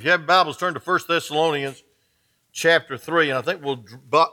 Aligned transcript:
If 0.00 0.04
you 0.04 0.12
have 0.12 0.26
Bibles, 0.26 0.56
turn 0.56 0.72
to 0.72 0.80
1 0.80 1.00
Thessalonians 1.08 1.82
chapter 2.52 2.96
3, 2.96 3.28
and 3.28 3.38
I 3.38 3.42
think 3.42 3.62
we'll 3.62 3.84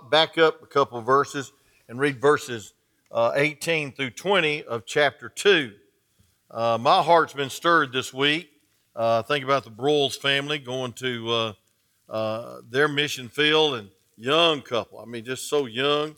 back 0.09 0.37
up 0.37 0.63
a 0.63 0.65
couple 0.65 1.01
verses 1.01 1.51
and 1.89 1.99
read 1.99 2.21
verses 2.21 2.71
uh, 3.11 3.33
18 3.35 3.91
through 3.91 4.11
20 4.11 4.63
of 4.63 4.85
chapter 4.85 5.27
2. 5.27 5.73
Uh, 6.49 6.77
my 6.79 7.01
heart's 7.01 7.33
been 7.33 7.49
stirred 7.49 7.91
this 7.91 8.13
week. 8.13 8.49
Uh, 8.95 9.23
think 9.23 9.43
about 9.43 9.65
the 9.65 9.69
Broyles 9.69 10.17
family 10.17 10.57
going 10.57 10.93
to 10.93 11.29
uh, 11.29 11.53
uh, 12.07 12.61
their 12.69 12.87
mission 12.87 13.27
field 13.27 13.75
and 13.75 13.89
young 14.15 14.61
couple. 14.61 14.99
I 14.99 15.05
mean, 15.05 15.25
just 15.25 15.49
so 15.49 15.65
young. 15.65 16.15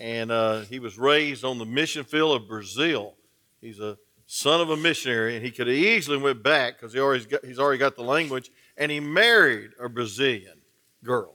And 0.00 0.32
uh, 0.32 0.62
he 0.62 0.80
was 0.80 0.98
raised 0.98 1.44
on 1.44 1.58
the 1.58 1.66
mission 1.66 2.02
field 2.02 2.42
of 2.42 2.48
Brazil. 2.48 3.14
He's 3.60 3.78
a 3.78 3.96
son 4.26 4.60
of 4.60 4.70
a 4.70 4.76
missionary, 4.76 5.36
and 5.36 5.44
he 5.44 5.52
could 5.52 5.68
have 5.68 5.76
easily 5.76 6.16
went 6.16 6.42
back 6.42 6.80
because 6.80 6.92
he 6.92 6.98
already 6.98 7.26
got, 7.26 7.44
he's 7.44 7.60
already 7.60 7.78
got 7.78 7.94
the 7.94 8.02
language 8.02 8.50
and 8.78 8.90
he 8.90 9.00
married 9.00 9.72
a 9.78 9.88
Brazilian 9.88 10.62
girl. 11.04 11.34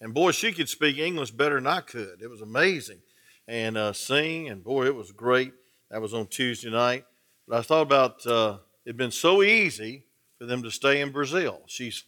And 0.00 0.14
boy, 0.14 0.30
she 0.30 0.52
could 0.52 0.68
speak 0.68 0.98
English 0.98 1.32
better 1.32 1.56
than 1.56 1.66
I 1.66 1.80
could. 1.80 2.22
It 2.22 2.30
was 2.30 2.40
amazing. 2.40 3.00
And 3.46 3.76
uh, 3.76 3.92
sing, 3.92 4.48
and 4.48 4.64
boy, 4.64 4.86
it 4.86 4.94
was 4.94 5.12
great. 5.12 5.52
That 5.90 6.00
was 6.00 6.14
on 6.14 6.28
Tuesday 6.28 6.70
night. 6.70 7.04
But 7.46 7.58
I 7.58 7.62
thought 7.62 7.82
about 7.82 8.26
uh, 8.26 8.58
it'd 8.86 8.96
been 8.96 9.10
so 9.10 9.42
easy 9.42 10.04
for 10.38 10.46
them 10.46 10.62
to 10.62 10.70
stay 10.70 11.00
in 11.00 11.10
Brazil. 11.10 11.60
She's 11.66 12.04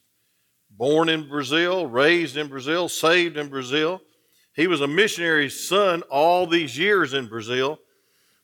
born 0.70 1.08
in 1.08 1.28
Brazil, 1.28 1.86
raised 1.86 2.36
in 2.36 2.48
Brazil, 2.48 2.88
saved 2.88 3.36
in 3.36 3.48
Brazil. 3.48 4.00
He 4.54 4.66
was 4.66 4.80
a 4.80 4.88
missionary's 4.88 5.68
son 5.68 6.02
all 6.10 6.46
these 6.46 6.78
years 6.78 7.12
in 7.12 7.26
Brazil, 7.26 7.78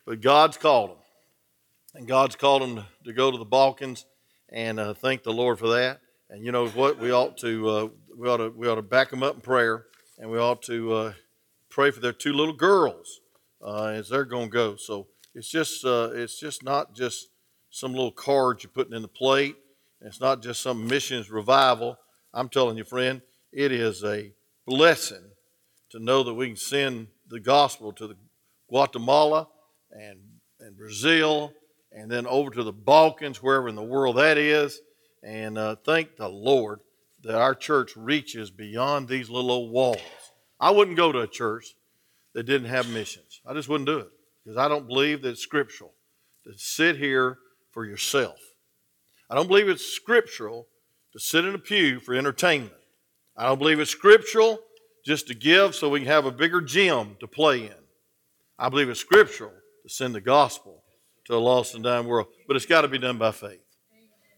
but 0.05 0.21
God's 0.21 0.57
called 0.57 0.91
him. 0.91 0.97
And 1.95 2.09
God's 2.09 2.37
called 2.37 2.63
him 2.63 2.85
to 3.05 3.13
go 3.13 3.31
to 3.31 3.39
the 3.39 3.45
Balkans, 3.45 4.07
and 4.51 4.79
uh, 4.79 4.95
thank 4.95 5.23
the 5.23 5.33
Lord 5.33 5.59
for 5.59 5.69
that. 5.69 6.02
And 6.33 6.47
you 6.47 6.51
know 6.51 6.67
what? 6.69 6.99
We 6.99 7.13
ought 7.13 7.37
to 7.39 7.69
uh, 7.69 7.89
we 8.17 8.27
ought 8.27 8.39
to 8.39 8.49
we 8.49 8.67
ought 8.67 8.77
to 8.77 8.83
back 8.83 9.11
them 9.11 9.23
up 9.23 9.35
in 9.35 9.43
prayer, 9.43 9.85
and 10.19 10.31
we 10.31 10.39
ought 10.39 10.63
to 10.63 10.95
uh, 10.95 11.13
pray 11.69 11.91
for 11.91 12.01
their 12.01 12.15
two 12.15 12.33
little 12.33 12.55
girls 12.55 13.21
uh, 13.63 13.89
as 13.89 14.09
they're 14.09 14.25
going 14.25 14.47
to 14.47 14.51
go. 14.51 14.77
So 14.77 15.09
it's 15.35 15.51
just 15.51 15.85
uh, 15.85 16.09
it's 16.15 16.41
just 16.41 16.65
not 16.65 16.95
just 16.95 17.29
some 17.69 17.93
little 17.93 18.13
cards 18.13 18.65
you're 18.65 18.71
putting 18.71 18.95
in 18.95 19.03
the 19.03 19.09
plate. 19.09 19.57
It's 20.01 20.23
not 20.23 20.43
just 20.43 20.63
some 20.63 20.87
missions 20.87 21.31
revival. 21.31 21.99
I'm 22.33 22.49
telling 22.49 22.79
you, 22.79 22.85
friend, 22.85 23.21
it 23.53 23.71
is 23.71 24.03
a 24.03 24.33
blessing 24.67 25.25
to 25.91 25.99
know 25.99 26.23
that 26.23 26.33
we 26.33 26.47
can 26.47 26.57
send 26.57 27.09
the 27.29 27.41
gospel 27.41 27.93
to 27.93 28.07
the 28.07 28.17
Guatemala 28.71 29.49
and 29.91 30.19
and 30.61 30.79
Brazil, 30.79 31.53
and 31.93 32.11
then 32.11 32.27
over 32.27 32.49
to 32.49 32.63
the 32.63 32.73
Balkans, 32.73 33.43
wherever 33.43 33.69
in 33.69 33.75
the 33.75 33.83
world 33.83 34.17
that 34.17 34.39
is 34.39 34.81
and 35.23 35.57
uh, 35.57 35.77
thank 35.85 36.17
the 36.17 36.29
Lord 36.29 36.81
that 37.23 37.37
our 37.37 37.55
church 37.55 37.97
reaches 37.97 38.51
beyond 38.51 39.09
these 39.09 39.31
little 39.31 39.51
old 39.51 39.71
walls. 39.71 40.01
I 40.59 40.71
wouldn't 40.71 40.97
go 40.97 41.13
to 41.13 41.21
a 41.21 41.29
church 41.29 41.75
that 42.35 42.45
didn't 42.45 42.69
have 42.69 42.89
missions. 42.89 43.41
I 43.47 43.55
just 43.55 43.69
wouldn't 43.69 43.87
do 43.87 43.99
it 43.99 44.11
because 44.45 44.57
I 44.57 44.69
don't 44.69 44.87
believe 44.87 45.23
that 45.23 45.31
it's 45.31 45.43
scriptural 45.43 45.95
to 46.45 46.53
sit 46.57 46.97
here 46.97 47.39
for 47.71 47.85
yourself. 47.85 48.39
I 49.31 49.35
don't 49.35 49.49
believe 49.49 49.69
it's 49.69 49.87
scriptural 49.87 50.67
to 51.13 51.21
sit 51.21 51.45
in 51.45 51.55
a 51.55 51.59
pew 51.59 52.01
for 52.01 52.15
entertainment. 52.15 52.73
I 53.37 53.47
don't 53.47 53.59
believe 53.59 53.81
it's 53.81 53.91
scriptural 53.91 54.59
just 55.05 55.27
to 55.29 55.35
give 55.35 55.75
so 55.75 55.89
we 55.89 56.01
can 56.01 56.09
have 56.09 56.27
a 56.27 56.33
bigger 56.33 56.61
gym 56.61 57.17
to 57.21 57.27
play 57.27 57.65
in. 57.65 57.75
I 58.59 58.69
believe 58.69 58.89
it's 58.89 59.01
scriptural 59.01 59.53
to 59.83 59.89
send 59.89 60.15
the 60.15 60.21
gospel 60.21 60.83
to 61.27 61.35
a 61.35 61.39
lost 61.39 61.75
and 61.75 61.85
dying 61.85 62.07
world, 62.07 62.29
but 62.47 62.57
it's 62.57 62.67
got 62.67 62.83
to 62.83 62.89
be 62.89 62.99
done 62.99 63.19
by 63.19 63.33
faith. 63.33 63.62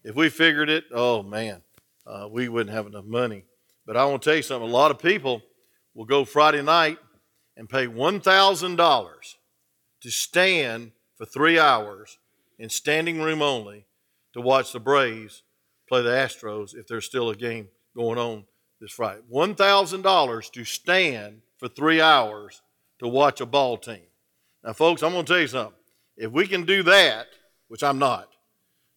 If 0.04 0.14
we 0.14 0.28
figured 0.28 0.68
it, 0.68 0.84
oh 0.92 1.22
man, 1.22 1.62
uh, 2.06 2.28
we 2.30 2.48
wouldn't 2.48 2.74
have 2.74 2.86
enough 2.86 3.06
money. 3.06 3.44
But 3.86 3.96
I 3.96 4.04
want 4.04 4.22
to 4.22 4.28
tell 4.28 4.36
you 4.36 4.42
something. 4.42 4.68
A 4.68 4.72
lot 4.72 4.90
of 4.90 4.98
people 4.98 5.42
will 5.94 6.04
go 6.04 6.24
Friday 6.24 6.62
night 6.62 6.98
and 7.56 7.68
pay 7.68 7.86
$1,000 7.86 9.34
to 10.02 10.10
stand 10.10 10.92
for 11.16 11.24
three 11.24 11.58
hours 11.58 12.18
in 12.58 12.68
standing 12.68 13.20
room 13.20 13.40
only 13.42 13.86
to 14.32 14.40
watch 14.40 14.72
the 14.72 14.80
Braves 14.80 15.42
play 15.88 16.02
the 16.02 16.10
Astros 16.10 16.74
if 16.74 16.86
there's 16.86 17.06
still 17.06 17.30
a 17.30 17.36
game 17.36 17.68
going 17.96 18.18
on 18.18 18.44
this 18.80 18.92
Friday. 18.92 19.22
$1,000 19.32 20.52
to 20.52 20.64
stand 20.64 21.40
for 21.58 21.68
three 21.68 22.00
hours 22.00 22.60
to 22.98 23.08
watch 23.08 23.40
a 23.40 23.46
ball 23.46 23.78
team. 23.78 24.06
Now, 24.62 24.72
folks, 24.72 25.02
I'm 25.02 25.12
going 25.12 25.24
to 25.24 25.32
tell 25.32 25.40
you 25.40 25.46
something. 25.46 25.78
If 26.16 26.32
we 26.32 26.46
can 26.46 26.64
do 26.64 26.82
that, 26.84 27.26
which 27.68 27.82
I'm 27.82 27.98
not, 27.98 28.28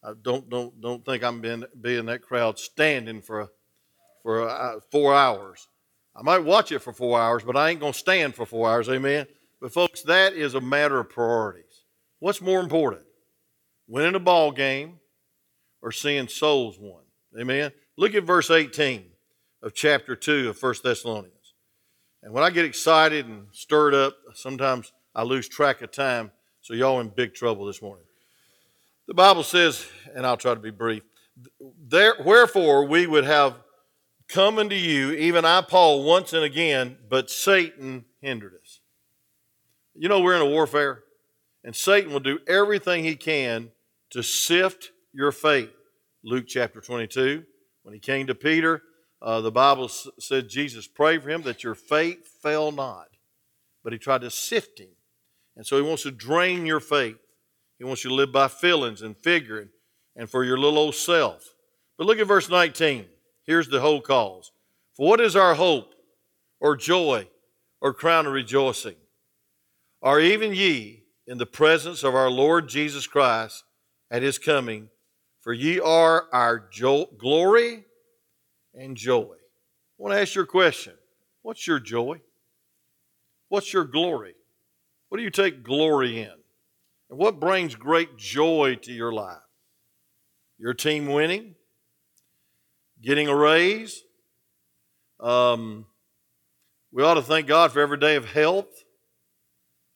I 0.03 0.13
don't 0.21 0.49
don't 0.49 0.79
don't 0.79 1.03
think 1.05 1.23
I'm 1.23 1.41
being 1.41 1.63
be 1.81 1.97
in 1.97 2.05
that 2.07 2.21
crowd 2.21 2.59
standing 2.59 3.21
for 3.21 3.49
for 4.23 4.47
uh, 4.47 4.79
four 4.91 5.13
hours. 5.13 5.67
I 6.15 6.21
might 6.21 6.43
watch 6.43 6.71
it 6.71 6.79
for 6.79 6.93
four 6.93 7.19
hours, 7.19 7.43
but 7.43 7.55
I 7.55 7.69
ain't 7.69 7.79
gonna 7.79 7.93
stand 7.93 8.35
for 8.35 8.45
four 8.45 8.69
hours. 8.69 8.89
Amen. 8.89 9.27
But 9.61 9.73
folks, 9.73 10.01
that 10.03 10.33
is 10.33 10.53
a 10.53 10.61
matter 10.61 10.99
of 10.99 11.09
priorities. 11.09 11.83
What's 12.19 12.41
more 12.41 12.59
important, 12.59 13.03
winning 13.87 14.15
a 14.15 14.19
ball 14.19 14.51
game 14.51 14.99
or 15.81 15.91
seeing 15.91 16.27
souls 16.27 16.77
won? 16.79 17.03
Amen. 17.39 17.71
Look 17.97 18.15
at 18.15 18.23
verse 18.23 18.49
18 18.49 19.05
of 19.61 19.73
chapter 19.73 20.15
2 20.15 20.49
of 20.49 20.61
1 20.61 20.75
Thessalonians. 20.83 21.33
And 22.23 22.33
when 22.33 22.43
I 22.43 22.49
get 22.49 22.65
excited 22.65 23.27
and 23.27 23.47
stirred 23.51 23.93
up, 23.93 24.15
sometimes 24.33 24.91
I 25.13 25.23
lose 25.23 25.47
track 25.47 25.81
of 25.81 25.91
time. 25.91 26.31
So 26.61 26.73
y'all 26.73 26.99
in 26.99 27.09
big 27.09 27.33
trouble 27.33 27.65
this 27.65 27.81
morning. 27.81 28.06
The 29.07 29.13
Bible 29.13 29.43
says, 29.43 29.85
and 30.13 30.25
I'll 30.25 30.35
try 30.35 30.53
to 30.53 30.59
be 30.59 30.69
brief, 30.69 31.03
there, 31.87 32.15
wherefore 32.23 32.85
we 32.85 33.07
would 33.07 33.23
have 33.23 33.55
come 34.27 34.59
unto 34.59 34.75
you, 34.75 35.11
even 35.11 35.45
I, 35.45 35.61
Paul, 35.61 36.03
once 36.03 36.33
and 36.33 36.43
again, 36.43 36.97
but 37.09 37.29
Satan 37.29 38.03
hindered 38.21 38.55
us. 38.55 38.81
You 39.95 40.09
know, 40.09 40.19
we're 40.19 40.35
in 40.35 40.41
a 40.41 40.49
warfare, 40.49 41.03
and 41.63 41.73
Satan 41.73 42.11
will 42.11 42.19
do 42.19 42.39
everything 42.47 43.05
he 43.05 43.15
can 43.15 43.71
to 44.09 44.21
sift 44.21 44.91
your 45.13 45.31
faith. 45.31 45.71
Luke 46.23 46.45
chapter 46.45 46.81
22, 46.81 47.45
when 47.83 47.93
he 47.93 48.01
came 48.01 48.27
to 48.27 48.35
Peter, 48.35 48.81
uh, 49.21 49.39
the 49.39 49.51
Bible 49.51 49.87
said 49.87 50.49
Jesus 50.49 50.85
prayed 50.85 51.23
for 51.23 51.29
him 51.29 51.43
that 51.43 51.63
your 51.63 51.75
faith 51.75 52.27
fail 52.41 52.73
not. 52.73 53.07
But 53.83 53.93
he 53.93 53.99
tried 53.99 54.21
to 54.21 54.29
sift 54.29 54.79
him. 54.79 54.89
And 55.55 55.65
so 55.65 55.77
he 55.77 55.81
wants 55.81 56.03
to 56.03 56.11
drain 56.11 56.65
your 56.65 56.81
faith. 56.81 57.17
He 57.77 57.83
wants 57.83 58.03
you 58.03 58.09
to 58.09 58.15
live 58.15 58.31
by 58.31 58.47
feelings 58.47 59.01
and 59.01 59.15
figuring 59.15 59.69
and 60.15 60.29
for 60.29 60.43
your 60.43 60.57
little 60.57 60.79
old 60.79 60.95
self. 60.95 61.53
But 61.97 62.07
look 62.07 62.19
at 62.19 62.27
verse 62.27 62.49
19. 62.49 63.05
Here's 63.43 63.69
the 63.69 63.79
whole 63.79 64.01
cause. 64.01 64.51
For 64.95 65.07
what 65.07 65.21
is 65.21 65.35
our 65.35 65.55
hope 65.55 65.93
or 66.59 66.75
joy 66.75 67.27
or 67.81 67.93
crown 67.93 68.25
of 68.25 68.33
rejoicing? 68.33 68.95
Are 70.01 70.19
even 70.19 70.53
ye 70.53 71.03
in 71.27 71.37
the 71.37 71.45
presence 71.45 72.03
of 72.03 72.15
our 72.15 72.29
Lord 72.29 72.67
Jesus 72.67 73.07
Christ 73.07 73.63
at 74.09 74.23
his 74.23 74.37
coming? 74.37 74.89
For 75.41 75.53
ye 75.53 75.79
are 75.79 76.25
our 76.33 76.67
jo- 76.71 77.09
glory 77.17 77.85
and 78.73 78.97
joy. 78.97 79.33
I 79.33 80.03
want 80.03 80.13
to 80.13 80.21
ask 80.21 80.35
you 80.35 80.41
a 80.41 80.45
question. 80.45 80.93
What's 81.41 81.65
your 81.65 81.79
joy? 81.79 82.21
What's 83.49 83.71
your 83.71 83.85
glory? 83.85 84.35
What 85.09 85.17
do 85.17 85.23
you 85.23 85.29
take 85.29 85.63
glory 85.63 86.21
in? 86.21 86.33
And 87.09 87.17
what 87.17 87.39
brings 87.39 87.75
great 87.75 88.17
joy 88.17 88.75
to 88.83 88.91
your 88.91 89.13
life? 89.13 89.37
Your 90.57 90.73
team 90.73 91.07
winning? 91.07 91.55
Getting 93.01 93.27
a 93.27 93.35
raise? 93.35 94.03
Um, 95.19 95.85
we 96.91 97.03
ought 97.03 97.15
to 97.15 97.21
thank 97.21 97.47
God 97.47 97.71
for 97.71 97.79
every 97.79 97.97
day 97.97 98.15
of 98.15 98.25
health. 98.25 98.67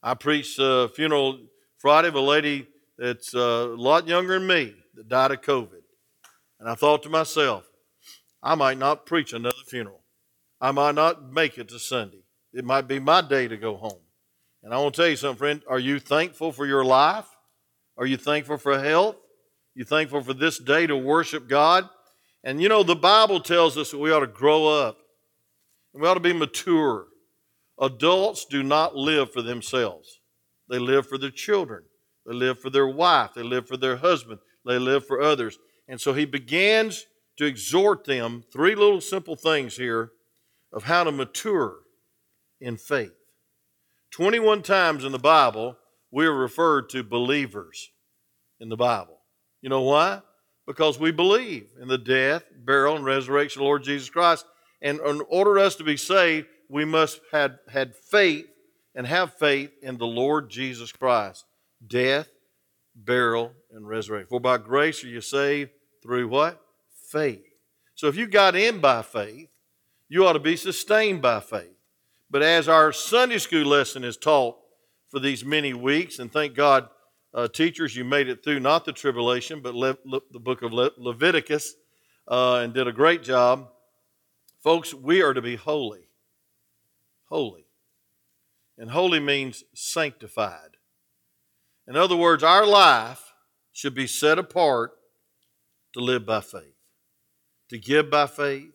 I 0.04 0.14
preached 0.14 0.58
a 0.60 0.90
funeral 0.90 1.40
Friday 1.78 2.08
of 2.08 2.16
a 2.16 2.22
lady 2.22 2.68
that's 2.98 3.34
a 3.34 3.74
lot 3.78 4.08
younger 4.08 4.38
than 4.38 4.48
me 4.48 4.76
that 4.96 5.10
died 5.10 5.32
of 5.32 5.42
COVID. 5.42 5.82
And 6.60 6.70
I 6.70 6.76
thought 6.76 7.04
to 7.04 7.10
myself, 7.10 7.66
I 8.44 8.56
might 8.56 8.78
not 8.78 9.06
preach 9.06 9.34
another 9.34 9.56
funeral. 9.68 10.02
I 10.60 10.72
might 10.72 10.96
not 10.96 11.32
make 11.32 11.58
it 11.58 11.70
to 11.70 11.80
Sunday. 11.80 12.24
It 12.54 12.66
might 12.66 12.88
be 12.88 13.00
my 13.00 13.22
day 13.22 13.48
to 13.48 13.58
go 13.58 13.76
home. 13.76 14.02
And 14.64 14.74
I 14.74 14.78
want 14.78 14.96
to 14.96 15.02
tell 15.02 15.10
you 15.10 15.16
something, 15.16 15.38
friend. 15.38 15.62
Are 15.68 15.80
you 15.80 16.00
thankful 16.00 16.52
for 16.52 16.66
your 16.66 16.86
life? 16.86 17.26
Are 17.98 18.06
you 18.06 18.18
thankful 18.18 18.58
for 18.58 18.80
health? 18.80 19.16
You 19.76 19.86
thankful 19.86 20.22
for 20.22 20.34
this 20.34 20.60
day 20.60 20.88
to 20.88 20.96
worship 20.96 21.48
God? 21.48 21.90
And 22.44 22.62
you 22.62 22.70
know, 22.70 22.84
the 22.84 22.96
Bible 22.96 23.40
tells 23.40 23.78
us 23.78 23.92
that 23.92 23.98
we 23.98 24.12
ought 24.12 24.22
to 24.22 24.28
grow 24.28 24.68
up. 24.68 24.98
And 25.94 26.02
we 26.02 26.08
ought 26.08 26.16
to 26.16 26.20
be 26.20 26.34
mature. 26.34 27.08
Adults 27.80 28.46
do 28.46 28.64
not 28.64 28.96
live 28.96 29.32
for 29.32 29.42
themselves. 29.42 30.20
They 30.70 30.80
live 30.80 31.08
for 31.08 31.18
their 31.18 31.32
children. 31.32 31.84
They 32.26 32.34
live 32.34 32.60
for 32.60 32.70
their 32.70 32.88
wife. 32.88 33.32
They 33.34 33.44
live 33.44 33.68
for 33.68 33.78
their 33.78 33.98
husband. 33.98 34.40
They 34.66 34.78
live 34.78 35.06
for 35.06 35.22
others. 35.22 35.58
And 35.88 36.00
so 36.00 36.14
he 36.14 36.26
begins 36.26 37.06
to 37.38 37.46
exhort 37.46 38.06
them 38.06 38.44
three 38.54 38.76
little 38.76 39.02
simple 39.02 39.36
things 39.36 39.76
here 39.76 40.12
of 40.72 40.84
how 40.84 41.04
to 41.04 41.12
mature 41.12 41.80
in 42.60 42.78
faith. 42.78 43.14
21 44.12 44.62
times 44.62 45.04
in 45.04 45.12
the 45.12 45.20
Bible, 45.20 45.78
we 46.12 46.26
are 46.26 46.36
referred 46.36 46.90
to 46.90 47.04
believers 47.04 47.90
in 48.60 48.70
the 48.70 48.78
Bible. 48.78 49.20
You 49.62 49.70
know 49.70 49.82
why? 49.82 50.22
because 50.72 51.00
we 51.00 51.12
believe 51.12 51.68
in 51.82 51.88
the 51.88 51.98
death, 51.98 52.44
burial, 52.64 52.96
and 52.96 53.06
resurrection 53.06 53.62
of 53.62 53.66
Lord 53.66 53.84
Jesus 53.84 54.10
Christ. 54.10 54.46
And 54.82 55.00
in 55.00 55.22
order 55.30 55.56
for 55.56 55.60
us 55.60 55.76
to 55.76 55.84
be 55.84 55.98
saved, 55.98 56.48
we 56.70 56.86
must 56.86 57.20
have 57.32 57.58
had 57.70 57.96
faith 57.96 58.48
and 58.96 59.06
have 59.06 59.34
faith 59.34 59.72
in 59.82 59.98
the 59.98 60.08
Lord 60.08 60.50
Jesus 60.50 60.92
Christ. 60.92 61.46
Death, 61.86 62.28
burial, 62.96 63.52
and 63.72 63.88
resurrection. 63.88 64.30
For 64.30 64.40
by 64.40 64.58
grace 64.58 65.04
are 65.04 65.08
you 65.08 65.22
saved 65.22 65.72
through 66.02 66.28
what? 66.28 66.62
Faith. 67.10 67.44
So 67.96 68.08
if 68.08 68.16
you 68.16 68.28
got 68.28 68.56
in 68.56 68.80
by 68.80 69.02
faith, 69.02 69.50
you 70.08 70.26
ought 70.26 70.34
to 70.34 70.40
be 70.40 70.56
sustained 70.56 71.22
by 71.22 71.40
faith. 71.40 71.76
But 72.32 72.44
as 72.44 72.70
our 72.70 72.94
Sunday 72.94 73.40
school 73.40 73.66
lesson 73.66 74.06
is 74.06 74.16
taught 74.16 74.56
for 75.10 75.20
these 75.20 75.44
many 75.44 75.74
weeks, 75.74 76.18
and 76.18 76.32
thank 76.32 76.56
God, 76.56 76.88
uh, 77.34 77.50
teachers, 77.50 77.94
you 77.94 78.06
made 78.06 78.30
it 78.30 78.42
through 78.42 78.62
not 78.62 78.86
the 78.86 78.94
tribulation, 78.94 79.60
but 79.62 79.76
Le- 79.76 79.98
Le- 80.06 80.22
the 80.32 80.40
book 80.40 80.62
of 80.62 80.72
Le- 80.72 80.92
Leviticus, 80.98 81.76
uh, 82.30 82.62
and 82.64 82.74
did 82.74 82.88
a 82.88 82.94
great 82.94 83.22
job. 83.22 83.68
Folks, 84.64 84.94
we 84.94 85.22
are 85.22 85.34
to 85.34 85.42
be 85.42 85.58
holy. 85.58 86.08
Holy. 87.26 87.66
And 88.78 88.92
holy 88.92 89.20
means 89.20 89.66
sanctified. 89.74 90.78
In 91.86 91.98
other 91.98 92.16
words, 92.16 92.44
our 92.44 92.66
life 92.66 93.34
should 93.74 93.94
be 93.94 94.08
set 94.08 94.40
apart 94.40 94.94
to 95.94 96.00
live 96.00 96.26
by 96.26 96.40
faith, 96.40 96.78
to 97.70 97.78
give 97.78 98.10
by 98.10 98.28
faith, 98.28 98.72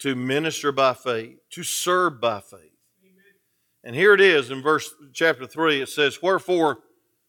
to 0.00 0.14
minister 0.14 0.72
by 0.72 0.94
faith, 0.94 1.38
to 1.50 1.62
serve 1.62 2.20
by 2.20 2.40
faith. 2.40 2.70
And 3.84 3.94
here 3.94 4.14
it 4.14 4.20
is 4.20 4.50
in 4.50 4.62
verse 4.62 4.94
chapter 5.12 5.46
3 5.46 5.82
it 5.82 5.88
says, 5.88 6.22
Wherefore, 6.22 6.78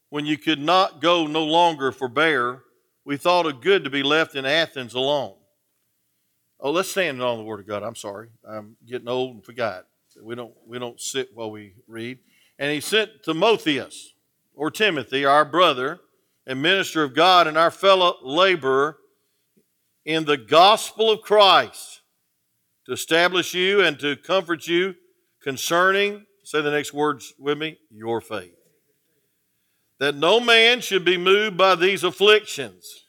when 0.09 0.25
you 0.25 0.37
could 0.37 0.59
not 0.59 1.01
go 1.01 1.27
no 1.27 1.43
longer 1.43 1.91
forbear, 1.91 2.63
we 3.03 3.17
thought 3.17 3.45
it 3.45 3.61
good 3.61 3.83
to 3.83 3.89
be 3.89 4.03
left 4.03 4.35
in 4.35 4.45
Athens 4.45 4.93
alone. 4.93 5.35
Oh, 6.59 6.71
let's 6.71 6.89
stand 6.89 7.21
on 7.21 7.37
the 7.37 7.43
Word 7.43 7.59
of 7.59 7.67
God. 7.67 7.83
I'm 7.83 7.95
sorry. 7.95 8.29
I'm 8.47 8.77
getting 8.87 9.09
old 9.09 9.35
and 9.35 9.45
forgot. 9.45 9.85
We 10.21 10.35
don't, 10.35 10.53
we 10.65 10.79
don't 10.79 10.99
sit 10.99 11.29
while 11.33 11.51
we 11.51 11.73
read. 11.87 12.19
And 12.57 12.71
he 12.71 12.79
sent 12.79 13.23
Timotheus, 13.23 14.13
or 14.55 14.71
Timothy, 14.71 15.25
our 15.25 15.43
brother 15.43 15.99
and 16.47 16.61
minister 16.61 17.03
of 17.03 17.13
God 17.13 17.47
and 17.47 17.57
our 17.57 17.71
fellow 17.71 18.15
laborer 18.23 18.97
in 20.05 20.23
the 20.23 20.37
gospel 20.37 21.11
of 21.11 21.21
Christ 21.21 22.01
to 22.85 22.93
establish 22.93 23.53
you 23.53 23.81
and 23.81 23.99
to 23.99 24.15
comfort 24.15 24.67
you 24.67 24.95
concerning, 25.41 26.25
say 26.43 26.61
the 26.61 26.71
next 26.71 26.93
words 26.93 27.33
with 27.39 27.57
me, 27.57 27.77
your 27.89 28.21
faith. 28.21 28.55
That 29.99 30.15
no 30.15 30.39
man 30.39 30.81
should 30.81 31.05
be 31.05 31.17
moved 31.17 31.57
by 31.57 31.75
these 31.75 32.03
afflictions. 32.03 33.05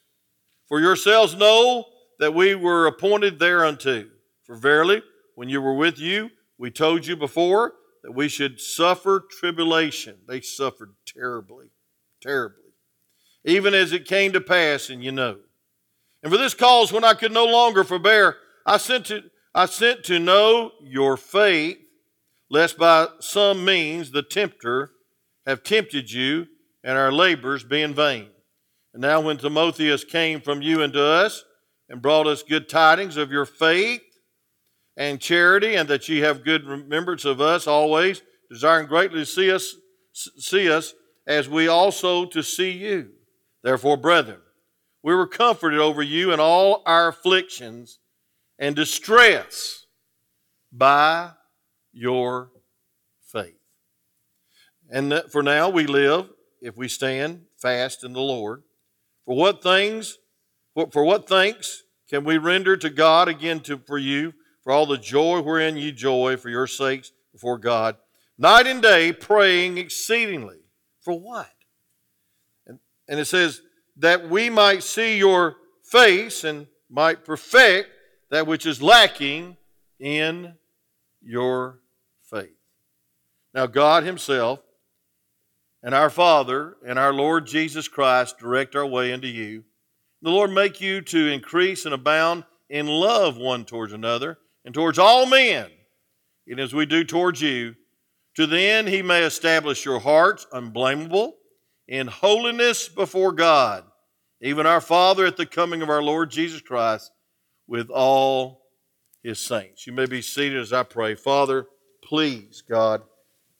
For 0.68 0.80
yourselves 0.80 1.34
know 1.34 1.84
that 2.18 2.34
we 2.34 2.54
were 2.54 2.86
appointed 2.86 3.38
thereunto. 3.38 4.06
For 4.44 4.56
verily, 4.56 5.02
when 5.34 5.48
you 5.48 5.60
were 5.60 5.74
with 5.74 5.98
you, 5.98 6.30
we 6.58 6.70
told 6.70 7.06
you 7.06 7.16
before 7.16 7.74
that 8.02 8.12
we 8.12 8.28
should 8.28 8.60
suffer 8.60 9.24
tribulation. 9.28 10.16
They 10.26 10.40
suffered 10.40 10.94
terribly, 11.06 11.70
terribly. 12.22 12.62
Even 13.44 13.74
as 13.74 13.92
it 13.92 14.06
came 14.06 14.32
to 14.32 14.40
pass, 14.40 14.90
and 14.90 15.04
you 15.04 15.12
know. 15.12 15.38
And 16.22 16.32
for 16.32 16.38
this 16.38 16.54
cause, 16.54 16.92
when 16.92 17.04
I 17.04 17.14
could 17.14 17.32
no 17.32 17.44
longer 17.44 17.84
forbear, 17.84 18.36
I 18.64 18.78
sent 18.78 19.06
to, 19.06 19.22
I 19.56 19.64
sent 19.64 20.04
to 20.04 20.18
know 20.18 20.72
your 20.82 21.16
faith, 21.16 21.78
lest 22.50 22.76
by 22.76 23.08
some 23.20 23.64
means 23.64 24.10
the 24.10 24.22
tempter 24.22 24.90
have 25.46 25.62
tempted 25.62 26.12
you, 26.12 26.48
and 26.84 26.98
our 26.98 27.10
labors 27.10 27.64
be 27.64 27.80
in 27.80 27.94
vain. 27.94 28.28
And 28.92 29.00
now, 29.00 29.22
when 29.22 29.38
Timotheus 29.38 30.04
came 30.04 30.42
from 30.42 30.60
you 30.60 30.82
unto 30.82 31.00
us, 31.00 31.42
and 31.88 32.02
brought 32.02 32.26
us 32.26 32.42
good 32.42 32.68
tidings 32.68 33.16
of 33.16 33.32
your 33.32 33.46
faith 33.46 34.02
and 34.94 35.22
charity, 35.22 35.74
and 35.74 35.88
that 35.88 36.06
ye 36.06 36.18
have 36.18 36.44
good 36.44 36.66
remembrance 36.66 37.24
of 37.24 37.40
us 37.40 37.66
always, 37.66 38.20
desiring 38.50 38.86
greatly 38.86 39.20
to 39.20 39.26
see 39.26 39.50
us, 39.50 39.74
see 40.12 40.70
us 40.70 40.92
as 41.26 41.48
we 41.48 41.66
also 41.66 42.26
to 42.26 42.42
see 42.42 42.72
you. 42.72 43.08
Therefore, 43.62 43.96
brethren, 43.96 44.40
we 45.02 45.14
were 45.14 45.26
comforted 45.26 45.80
over 45.80 46.02
you 46.02 46.30
in 46.30 46.40
all 46.40 46.82
our 46.84 47.08
afflictions 47.08 48.00
and 48.58 48.76
distress 48.76 49.86
by 50.72 51.30
your 51.92 52.50
faith. 53.32 53.58
And 54.90 55.22
for 55.30 55.42
now 55.42 55.68
we 55.68 55.86
live 55.86 56.30
if 56.60 56.76
we 56.76 56.88
stand 56.88 57.42
fast 57.56 58.04
in 58.04 58.12
the 58.12 58.20
Lord. 58.20 58.62
For 59.24 59.36
what 59.36 59.62
things, 59.62 60.18
for 60.74 61.04
what 61.04 61.28
thanks 61.28 61.82
can 62.08 62.24
we 62.24 62.38
render 62.38 62.76
to 62.76 62.90
God 62.90 63.28
again 63.28 63.60
to, 63.60 63.78
for 63.78 63.98
you, 63.98 64.32
for 64.62 64.72
all 64.72 64.86
the 64.86 64.98
joy 64.98 65.40
wherein 65.40 65.76
ye 65.76 65.92
joy 65.92 66.36
for 66.36 66.48
your 66.48 66.66
sakes 66.66 67.12
before 67.32 67.58
God, 67.58 67.96
night 68.38 68.66
and 68.66 68.80
day 68.80 69.12
praying 69.12 69.78
exceedingly. 69.78 70.58
For 71.02 71.18
what? 71.18 71.50
And, 72.66 72.78
and 73.08 73.20
it 73.20 73.26
says, 73.26 73.62
that 73.96 74.28
we 74.28 74.50
might 74.50 74.82
see 74.82 75.16
your 75.16 75.56
face 75.82 76.44
and 76.44 76.66
might 76.90 77.24
perfect 77.24 77.90
that 78.30 78.46
which 78.46 78.66
is 78.66 78.82
lacking 78.82 79.56
in 79.98 80.54
your 81.22 81.80
faith. 82.22 82.50
Now, 83.54 83.66
God 83.66 84.04
Himself 84.04 84.60
and 85.82 85.94
our 85.94 86.10
Father 86.10 86.76
and 86.86 86.98
our 86.98 87.12
Lord 87.12 87.46
Jesus 87.46 87.88
Christ 87.88 88.38
direct 88.38 88.74
our 88.74 88.86
way 88.86 89.12
unto 89.12 89.28
you. 89.28 89.64
The 90.22 90.30
Lord 90.30 90.50
make 90.50 90.80
you 90.80 91.00
to 91.02 91.28
increase 91.28 91.84
and 91.84 91.94
abound 91.94 92.44
in 92.68 92.86
love 92.86 93.36
one 93.36 93.64
towards 93.64 93.92
another 93.92 94.38
and 94.64 94.74
towards 94.74 94.98
all 94.98 95.26
men, 95.26 95.70
and 96.48 96.58
as 96.58 96.74
we 96.74 96.86
do 96.86 97.04
towards 97.04 97.40
you, 97.40 97.74
to 98.34 98.46
the 98.46 98.60
end 98.60 98.88
He 98.88 99.02
may 99.02 99.22
establish 99.22 99.84
your 99.84 100.00
hearts 100.00 100.46
unblameable 100.52 101.36
in 101.86 102.08
holiness 102.08 102.88
before 102.88 103.32
God, 103.32 103.84
even 104.42 104.66
our 104.66 104.80
Father 104.80 105.24
at 105.24 105.36
the 105.36 105.46
coming 105.46 105.82
of 105.82 105.88
our 105.88 106.02
Lord 106.02 106.30
Jesus 106.30 106.60
Christ 106.60 107.12
with 107.66 107.90
all 107.90 108.62
his 109.22 109.40
saints. 109.40 109.86
You 109.86 109.92
may 109.92 110.06
be 110.06 110.22
seated 110.22 110.58
as 110.58 110.72
I 110.72 110.82
pray. 110.82 111.14
Father, 111.14 111.66
please, 112.02 112.62
God, 112.68 113.02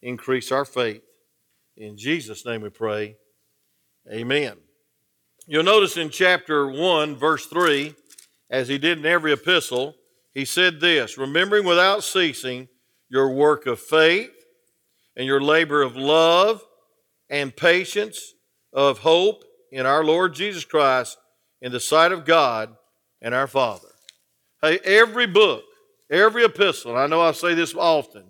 increase 0.02 0.52
our 0.52 0.64
faith. 0.64 1.02
In 1.76 1.96
Jesus' 1.96 2.46
name 2.46 2.62
we 2.62 2.70
pray. 2.70 3.16
Amen. 4.10 4.56
You'll 5.46 5.64
notice 5.64 5.96
in 5.96 6.10
chapter 6.10 6.66
1, 6.68 7.16
verse 7.16 7.46
3, 7.46 7.94
as 8.50 8.68
he 8.68 8.78
did 8.78 8.98
in 8.98 9.06
every 9.06 9.32
epistle, 9.32 9.96
he 10.32 10.44
said 10.44 10.80
this 10.80 11.18
Remembering 11.18 11.64
without 11.64 12.04
ceasing 12.04 12.68
your 13.08 13.30
work 13.30 13.66
of 13.66 13.80
faith 13.80 14.30
and 15.16 15.26
your 15.26 15.40
labor 15.40 15.82
of 15.82 15.96
love 15.96 16.62
and 17.28 17.56
patience, 17.56 18.34
of 18.72 18.98
hope 18.98 19.44
in 19.72 19.86
our 19.86 20.04
Lord 20.04 20.34
Jesus 20.34 20.64
Christ 20.64 21.16
in 21.60 21.72
the 21.72 21.80
sight 21.80 22.12
of 22.12 22.24
God 22.24 22.76
and 23.20 23.34
our 23.34 23.46
Father. 23.46 23.88
Hey, 24.62 24.78
every 24.84 25.26
book, 25.26 25.64
every 26.10 26.44
epistle, 26.44 26.92
and 26.92 27.00
I 27.00 27.06
know 27.06 27.20
I 27.20 27.32
say 27.32 27.54
this 27.54 27.74
often, 27.74 28.24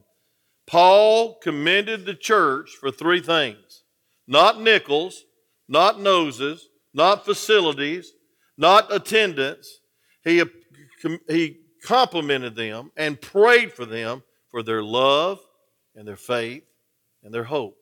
Paul 0.66 1.38
commended 1.40 2.04
the 2.04 2.14
church 2.14 2.70
for 2.80 2.90
three 2.90 3.20
things 3.20 3.82
not 4.26 4.60
nickels, 4.60 5.24
not 5.68 6.00
noses, 6.00 6.68
not 6.92 7.24
facilities, 7.24 8.12
not 8.58 8.92
attendance. 8.92 9.80
He, 10.24 10.42
he 11.28 11.58
complimented 11.84 12.56
them 12.56 12.90
and 12.96 13.20
prayed 13.20 13.72
for 13.72 13.86
them 13.86 14.24
for 14.50 14.64
their 14.64 14.82
love 14.82 15.38
and 15.94 16.08
their 16.08 16.16
faith 16.16 16.64
and 17.22 17.32
their 17.32 17.44
hope. 17.44 17.78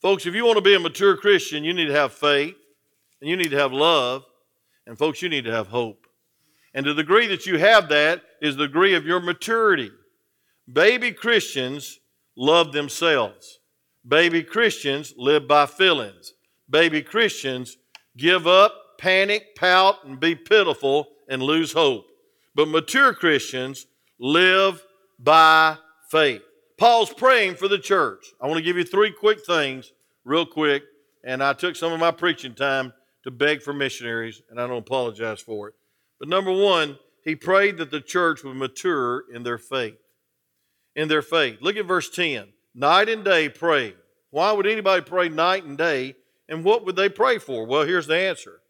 Folks, 0.00 0.26
if 0.26 0.34
you 0.34 0.44
want 0.44 0.58
to 0.58 0.62
be 0.62 0.74
a 0.74 0.78
mature 0.80 1.16
Christian, 1.16 1.64
you 1.64 1.72
need 1.72 1.86
to 1.86 1.94
have 1.94 2.12
faith 2.12 2.54
and 3.20 3.28
you 3.28 3.36
need 3.36 3.50
to 3.50 3.58
have 3.58 3.72
love. 3.72 4.24
And 4.86 4.98
folks, 4.98 5.22
you 5.22 5.28
need 5.28 5.44
to 5.44 5.52
have 5.52 5.68
hope. 5.68 6.03
And 6.74 6.84
the 6.84 6.94
degree 6.94 7.28
that 7.28 7.46
you 7.46 7.58
have 7.58 7.88
that 7.90 8.22
is 8.42 8.56
the 8.56 8.66
degree 8.66 8.94
of 8.94 9.06
your 9.06 9.20
maturity. 9.20 9.90
Baby 10.70 11.12
Christians 11.12 12.00
love 12.36 12.72
themselves. 12.72 13.60
Baby 14.06 14.42
Christians 14.42 15.14
live 15.16 15.46
by 15.46 15.66
feelings. 15.66 16.34
Baby 16.68 17.00
Christians 17.02 17.76
give 18.16 18.46
up, 18.46 18.72
panic, 18.98 19.54
pout, 19.56 20.04
and 20.04 20.18
be 20.18 20.34
pitiful 20.34 21.08
and 21.28 21.42
lose 21.42 21.72
hope. 21.72 22.06
But 22.54 22.68
mature 22.68 23.12
Christians 23.14 23.86
live 24.18 24.84
by 25.18 25.76
faith. 26.10 26.42
Paul's 26.78 27.12
praying 27.12 27.54
for 27.54 27.68
the 27.68 27.78
church. 27.78 28.24
I 28.40 28.46
want 28.46 28.58
to 28.58 28.62
give 28.62 28.76
you 28.76 28.84
three 28.84 29.12
quick 29.12 29.44
things, 29.46 29.92
real 30.24 30.44
quick, 30.44 30.82
and 31.24 31.42
I 31.42 31.52
took 31.52 31.76
some 31.76 31.92
of 31.92 32.00
my 32.00 32.10
preaching 32.10 32.54
time 32.54 32.92
to 33.22 33.30
beg 33.30 33.62
for 33.62 33.72
missionaries, 33.72 34.42
and 34.50 34.60
I 34.60 34.66
don't 34.66 34.78
apologize 34.78 35.40
for 35.40 35.68
it. 35.68 35.74
But 36.18 36.28
number 36.28 36.52
one, 36.52 36.98
he 37.24 37.34
prayed 37.34 37.78
that 37.78 37.90
the 37.90 38.00
church 38.00 38.44
would 38.44 38.56
mature 38.56 39.24
in 39.32 39.42
their 39.42 39.58
faith. 39.58 39.96
In 40.94 41.08
their 41.08 41.22
faith. 41.22 41.58
Look 41.60 41.76
at 41.76 41.86
verse 41.86 42.10
10. 42.10 42.48
Night 42.74 43.08
and 43.08 43.24
day 43.24 43.48
pray. 43.48 43.94
Why 44.30 44.52
would 44.52 44.66
anybody 44.66 45.02
pray 45.02 45.28
night 45.28 45.64
and 45.64 45.78
day? 45.78 46.16
And 46.48 46.64
what 46.64 46.84
would 46.84 46.96
they 46.96 47.08
pray 47.08 47.38
for? 47.38 47.66
Well, 47.66 47.84
here's 47.84 48.06
the 48.06 48.18
answer. 48.18 48.60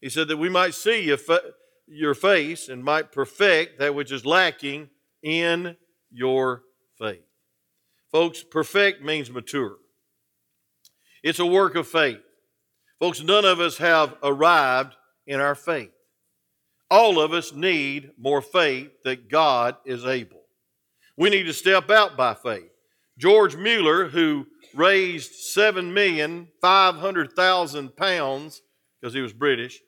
He 0.00 0.08
said 0.08 0.28
that 0.28 0.38
we 0.38 0.48
might 0.48 0.74
see 0.74 1.02
your, 1.02 1.18
fa- 1.18 1.52
your 1.86 2.14
face 2.14 2.68
and 2.68 2.82
might 2.82 3.12
perfect 3.12 3.78
that 3.78 3.94
which 3.94 4.10
is 4.10 4.26
lacking 4.26 4.88
in 5.22 5.76
your 6.10 6.62
faith. 6.98 7.22
Folks, 8.10 8.42
perfect 8.42 9.02
means 9.02 9.30
mature. 9.30 9.76
It's 11.22 11.38
a 11.38 11.46
work 11.46 11.76
of 11.76 11.86
faith. 11.86 12.20
Folks, 12.98 13.22
none 13.22 13.44
of 13.44 13.60
us 13.60 13.78
have 13.78 14.16
arrived 14.22 14.96
in 15.26 15.38
our 15.38 15.54
faith. 15.54 15.92
All 16.90 17.20
of 17.20 17.32
us 17.32 17.52
need 17.52 18.10
more 18.18 18.42
faith 18.42 18.90
that 19.04 19.28
God 19.28 19.76
is 19.84 20.04
able. 20.04 20.42
We 21.16 21.30
need 21.30 21.44
to 21.44 21.52
step 21.52 21.90
out 21.90 22.16
by 22.16 22.34
faith. 22.34 22.72
George 23.16 23.54
Mueller, 23.54 24.08
who 24.08 24.48
raised 24.74 25.32
7,500,000 25.56 27.96
pounds, 27.96 28.62
because 29.00 29.14
he 29.14 29.20
was 29.20 29.32
British, 29.32 29.80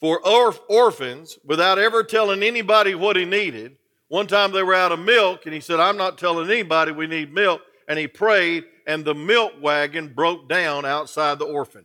for 0.00 0.20
orphans 0.68 1.38
without 1.44 1.78
ever 1.78 2.02
telling 2.02 2.42
anybody 2.42 2.94
what 2.94 3.16
he 3.16 3.24
needed. 3.24 3.76
One 4.08 4.26
time 4.26 4.50
they 4.50 4.64
were 4.64 4.74
out 4.74 4.92
of 4.92 4.98
milk, 4.98 5.42
and 5.44 5.54
he 5.54 5.60
said, 5.60 5.78
I'm 5.78 5.96
not 5.96 6.18
telling 6.18 6.50
anybody 6.50 6.90
we 6.92 7.06
need 7.06 7.32
milk. 7.32 7.62
And 7.88 7.98
he 7.98 8.08
prayed, 8.08 8.64
and 8.86 9.04
the 9.04 9.14
milk 9.14 9.52
wagon 9.60 10.12
broke 10.12 10.48
down 10.48 10.84
outside 10.84 11.38
the 11.38 11.44
orphan. 11.44 11.84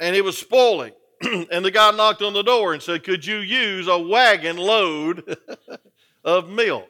And 0.00 0.16
it 0.16 0.24
was 0.24 0.38
spoiling. 0.38 0.92
and 1.50 1.64
the 1.64 1.70
guy 1.70 1.90
knocked 1.92 2.22
on 2.22 2.32
the 2.32 2.42
door 2.42 2.72
and 2.74 2.82
said, 2.82 3.04
Could 3.04 3.24
you 3.24 3.38
use 3.38 3.88
a 3.88 3.98
wagon 3.98 4.56
load 4.56 5.36
of 6.24 6.48
milk? 6.48 6.88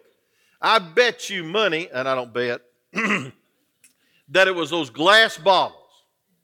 I 0.60 0.78
bet 0.78 1.28
you 1.28 1.44
money, 1.44 1.88
and 1.92 2.08
I 2.08 2.14
don't 2.14 2.32
bet, 2.32 2.60
that 2.92 4.48
it 4.48 4.54
was 4.54 4.70
those 4.70 4.90
glass 4.90 5.36
bottles. 5.36 5.78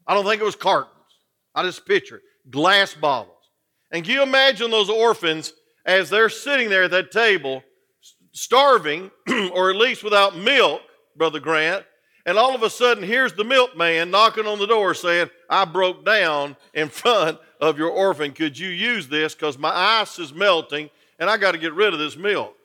I 0.05 0.13
don't 0.13 0.25
think 0.25 0.41
it 0.41 0.45
was 0.45 0.55
cartons. 0.55 0.95
I 1.55 1.63
just 1.63 1.85
picture 1.85 2.17
it 2.17 2.23
glass 2.49 2.93
bottles. 2.93 3.35
And 3.91 4.03
can 4.03 4.13
you 4.13 4.23
imagine 4.23 4.71
those 4.71 4.89
orphans 4.89 5.53
as 5.85 6.09
they're 6.09 6.29
sitting 6.29 6.69
there 6.69 6.83
at 6.83 6.91
that 6.91 7.11
table, 7.11 7.63
starving, 8.31 9.11
or 9.53 9.69
at 9.69 9.75
least 9.75 10.03
without 10.03 10.35
milk, 10.37 10.81
Brother 11.15 11.39
Grant, 11.39 11.85
and 12.25 12.37
all 12.37 12.53
of 12.53 12.63
a 12.63 12.69
sudden 12.69 13.03
here's 13.03 13.33
the 13.33 13.43
milkman 13.43 14.11
knocking 14.11 14.45
on 14.45 14.59
the 14.59 14.67
door 14.67 14.93
saying, 14.93 15.29
I 15.49 15.65
broke 15.65 16.05
down 16.05 16.55
in 16.73 16.89
front 16.89 17.39
of 17.59 17.77
your 17.77 17.89
orphan. 17.89 18.31
Could 18.31 18.57
you 18.57 18.69
use 18.69 19.07
this? 19.07 19.35
Because 19.35 19.57
my 19.57 19.71
ice 19.73 20.19
is 20.19 20.33
melting 20.33 20.89
and 21.19 21.29
I 21.29 21.37
got 21.37 21.51
to 21.51 21.57
get 21.57 21.73
rid 21.73 21.93
of 21.93 21.99
this 21.99 22.15
milk. 22.15 22.55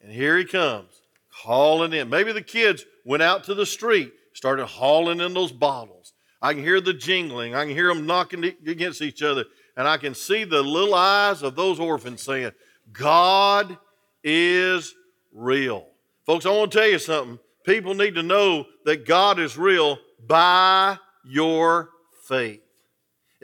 And 0.00 0.12
here 0.12 0.38
he 0.38 0.44
comes, 0.44 1.02
hauling 1.28 1.92
in. 1.92 2.08
Maybe 2.08 2.32
the 2.32 2.42
kids 2.42 2.84
went 3.04 3.22
out 3.22 3.44
to 3.44 3.54
the 3.54 3.66
street, 3.66 4.12
started 4.32 4.66
hauling 4.66 5.20
in 5.20 5.34
those 5.34 5.52
bottles. 5.52 6.12
I 6.40 6.52
can 6.52 6.62
hear 6.62 6.80
the 6.80 6.92
jingling, 6.92 7.54
I 7.54 7.64
can 7.64 7.74
hear 7.74 7.88
them 7.88 8.06
knocking 8.06 8.44
against 8.44 9.00
each 9.00 9.22
other, 9.22 9.44
and 9.76 9.88
I 9.88 9.96
can 9.96 10.14
see 10.14 10.44
the 10.44 10.62
little 10.62 10.94
eyes 10.94 11.42
of 11.42 11.56
those 11.56 11.80
orphans 11.80 12.22
saying, 12.22 12.52
God 12.92 13.78
is 14.22 14.94
real. 15.32 15.86
Folks, 16.26 16.44
I 16.44 16.50
want 16.50 16.70
to 16.70 16.78
tell 16.78 16.88
you 16.88 16.98
something. 16.98 17.38
People 17.64 17.94
need 17.94 18.14
to 18.16 18.22
know 18.22 18.66
that 18.84 19.06
God 19.06 19.38
is 19.38 19.56
real 19.56 19.98
by 20.26 20.98
your 21.24 21.90
faith. 22.24 22.63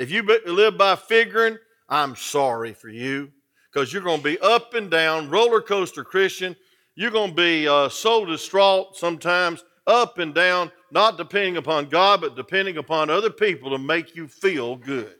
If 0.01 0.11
you 0.11 0.23
live 0.23 0.79
by 0.79 0.97
figuring, 0.97 1.59
I'm 1.87 2.17
sorry 2.17 2.73
for 2.73 2.89
you 2.89 3.31
because 3.71 3.93
you're 3.93 4.01
going 4.01 4.21
to 4.21 4.25
be 4.25 4.39
up 4.39 4.73
and 4.73 4.91
down, 4.91 5.29
roller 5.29 5.61
coaster 5.61 6.05
Christian. 6.05 6.57
You're 6.95 7.11
going 7.11 7.31
to 7.31 7.37
be 7.37 7.69
uh, 7.69 7.91
so 7.91 8.25
distraught 8.25 8.97
sometimes, 8.97 9.63
up 9.87 10.17
and 10.17 10.35
down, 10.35 10.73
not 10.91 11.19
depending 11.19 11.59
upon 11.59 11.91
God, 11.91 12.23
but 12.23 12.35
depending 12.35 12.79
upon 12.79 13.11
other 13.11 13.29
people 13.29 13.73
to 13.73 13.79
make 13.79 14.17
you 14.17 14.27
feel 14.27 14.75
good. 14.75 15.17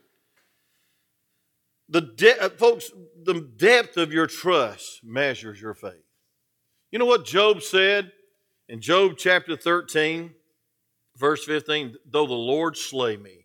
The 1.87 2.01
de- 2.01 2.41
uh, 2.41 2.49
folks, 2.49 2.89
the 3.23 3.51
depth 3.57 3.97
of 3.97 4.11
your 4.11 4.25
trust 4.25 5.03
measures 5.03 5.61
your 5.61 5.75
faith. 5.75 6.07
You 6.89 6.97
know 6.97 7.05
what 7.05 7.23
Job 7.23 7.61
said 7.61 8.11
in 8.67 8.81
Job 8.81 9.13
chapter 9.15 9.55
13, 9.55 10.33
verse 11.17 11.45
15? 11.45 11.97
Though 12.09 12.25
the 12.25 12.33
Lord 12.33 12.75
slay 12.75 13.15
me, 13.15 13.40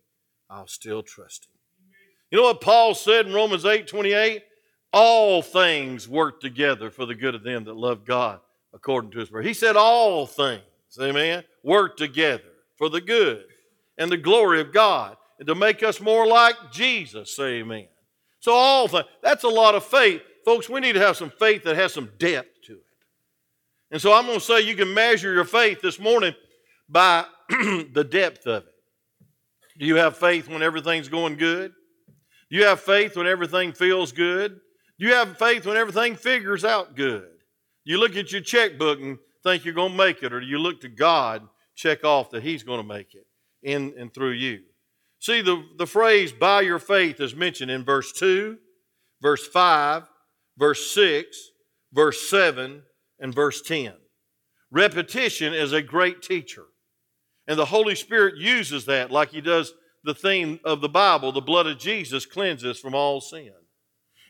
I'll 0.49 0.67
still 0.67 1.03
trust 1.03 1.45
him. 1.45 1.57
You 2.31 2.39
know 2.39 2.45
what 2.45 2.61
Paul 2.61 2.93
said 2.93 3.25
in 3.25 3.33
Romans 3.33 3.65
8 3.65 3.87
28? 3.87 4.43
All 4.93 5.41
things 5.41 6.07
work 6.07 6.39
together 6.39 6.89
for 6.89 7.05
the 7.05 7.15
good 7.15 7.35
of 7.35 7.43
them 7.43 7.65
that 7.65 7.75
love 7.75 8.05
God 8.05 8.39
according 8.73 9.11
to 9.11 9.19
his 9.19 9.31
word. 9.31 9.45
He 9.45 9.53
said, 9.53 9.75
All 9.75 10.25
things, 10.25 10.61
amen, 10.99 11.43
work 11.63 11.97
together 11.97 12.43
for 12.77 12.89
the 12.89 13.01
good 13.01 13.45
and 13.97 14.11
the 14.11 14.17
glory 14.17 14.61
of 14.61 14.73
God 14.73 15.17
and 15.39 15.47
to 15.47 15.55
make 15.55 15.83
us 15.83 16.01
more 16.01 16.25
like 16.25 16.55
Jesus, 16.71 17.37
amen. 17.39 17.87
So, 18.39 18.53
all 18.53 18.87
things, 18.87 19.05
that's 19.21 19.43
a 19.43 19.49
lot 19.49 19.75
of 19.75 19.83
faith. 19.83 20.21
Folks, 20.45 20.69
we 20.69 20.79
need 20.79 20.93
to 20.93 20.99
have 20.99 21.17
some 21.17 21.31
faith 21.31 21.63
that 21.63 21.75
has 21.75 21.93
some 21.93 22.11
depth 22.17 22.61
to 22.65 22.73
it. 22.73 22.83
And 23.91 24.01
so, 24.01 24.13
I'm 24.13 24.25
going 24.25 24.39
to 24.39 24.45
say 24.45 24.61
you 24.61 24.75
can 24.75 24.93
measure 24.93 25.33
your 25.33 25.45
faith 25.45 25.81
this 25.81 25.99
morning 25.99 26.33
by 26.87 27.25
the 27.49 28.07
depth 28.09 28.47
of 28.47 28.63
it. 28.63 28.73
Do 29.77 29.85
you 29.85 29.95
have 29.95 30.17
faith 30.17 30.49
when 30.49 30.63
everything's 30.63 31.09
going 31.09 31.37
good? 31.37 31.73
Do 32.49 32.57
you 32.57 32.65
have 32.65 32.79
faith 32.79 33.15
when 33.15 33.27
everything 33.27 33.73
feels 33.73 34.11
good? 34.11 34.59
Do 34.99 35.05
you 35.05 35.13
have 35.13 35.37
faith 35.37 35.65
when 35.65 35.77
everything 35.77 36.15
figures 36.15 36.65
out 36.65 36.95
good? 36.95 37.29
You 37.83 37.99
look 37.99 38.15
at 38.15 38.31
your 38.31 38.41
checkbook 38.41 38.99
and 38.99 39.17
think 39.43 39.63
you're 39.63 39.73
going 39.73 39.91
to 39.91 39.97
make 39.97 40.23
it, 40.23 40.33
or 40.33 40.39
do 40.39 40.45
you 40.45 40.57
look 40.57 40.81
to 40.81 40.89
God, 40.89 41.47
check 41.75 42.03
off 42.03 42.31
that 42.31 42.43
He's 42.43 42.63
going 42.63 42.81
to 42.81 42.87
make 42.87 43.13
it 43.13 43.25
in 43.61 43.93
and 43.97 44.13
through 44.13 44.31
you? 44.31 44.61
See, 45.19 45.41
the, 45.41 45.63
the 45.77 45.87
phrase 45.87 46.31
by 46.31 46.61
your 46.61 46.79
faith 46.79 47.19
is 47.19 47.35
mentioned 47.35 47.71
in 47.71 47.83
verse 47.83 48.11
2, 48.13 48.57
verse 49.21 49.47
5, 49.47 50.03
verse 50.57 50.91
6, 50.93 51.37
verse 51.93 52.29
7, 52.29 52.83
and 53.19 53.33
verse 53.33 53.61
10. 53.61 53.93
Repetition 54.71 55.53
is 55.53 55.73
a 55.73 55.81
great 55.81 56.21
teacher. 56.21 56.65
And 57.47 57.57
the 57.57 57.65
Holy 57.65 57.95
Spirit 57.95 58.35
uses 58.37 58.85
that 58.85 59.11
like 59.11 59.29
He 59.29 59.41
does 59.41 59.73
the 60.03 60.13
theme 60.13 60.59
of 60.63 60.81
the 60.81 60.89
Bible 60.89 61.31
the 61.31 61.41
blood 61.41 61.67
of 61.67 61.77
Jesus 61.77 62.25
cleanses 62.25 62.79
from 62.79 62.95
all 62.95 63.21
sin. 63.21 63.51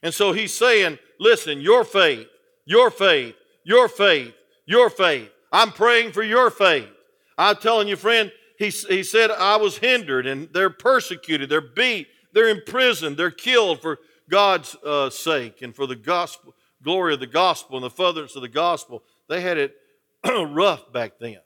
And 0.04 0.14
so 0.14 0.32
He's 0.32 0.54
saying, 0.54 1.00
listen, 1.20 1.62
your 1.62 1.84
faith, 1.84 2.28
your 2.66 2.92
faith, 2.92 3.36
your 3.64 3.88
faith, 3.88 4.34
your 4.66 4.90
faith. 4.90 5.30
I'm 5.52 5.72
praying 5.72 6.12
for 6.12 6.24
your 6.24 6.50
faith. 6.50 6.90
I'm 7.38 7.56
telling 7.58 7.88
you, 7.88 7.96
friend, 7.96 8.32
he, 8.58 8.70
he 8.70 9.04
said, 9.04 9.32
I 9.32 9.58
was 9.58 9.78
hindered 9.78 10.26
and 10.26 10.50
they're 10.52 10.70
persecuted, 10.70 11.50
they're 11.50 11.62
beat, 11.62 12.08
they're 12.34 12.50
imprisoned, 12.50 13.16
they're 13.16 13.32
killed 13.32 13.82
for 13.82 14.00
God's 14.30 14.76
uh, 14.84 15.10
sake 15.10 15.62
and 15.62 15.76
for 15.76 15.86
the 15.86 15.96
gospel, 15.96 16.54
glory 16.84 17.14
of 17.14 17.20
the 17.20 17.28
gospel 17.28 17.78
and 17.78 17.86
the 17.86 17.90
furtherance 17.90 18.36
of 18.36 18.42
the 18.42 18.50
gospel. 18.50 19.04
They 19.30 19.42
had 19.42 19.58
it 19.58 19.76
rough 20.26 20.92
back 20.92 21.14
then 21.20 21.38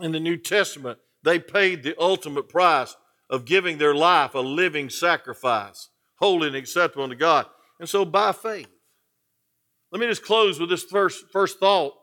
in 0.00 0.12
the 0.12 0.20
New 0.20 0.36
Testament, 0.36 0.98
they 1.22 1.38
paid 1.38 1.82
the 1.82 1.94
ultimate 2.00 2.48
price 2.48 2.96
of 3.30 3.44
giving 3.44 3.78
their 3.78 3.94
life 3.94 4.34
a 4.34 4.40
living 4.40 4.90
sacrifice, 4.90 5.88
holy 6.16 6.48
and 6.48 6.56
acceptable 6.56 7.04
unto 7.04 7.16
God. 7.16 7.46
And 7.80 7.88
so 7.88 8.04
by 8.04 8.32
faith. 8.32 8.68
Let 9.90 10.00
me 10.00 10.06
just 10.06 10.24
close 10.24 10.58
with 10.58 10.70
this 10.70 10.84
first, 10.84 11.26
first 11.32 11.58
thought. 11.58 11.94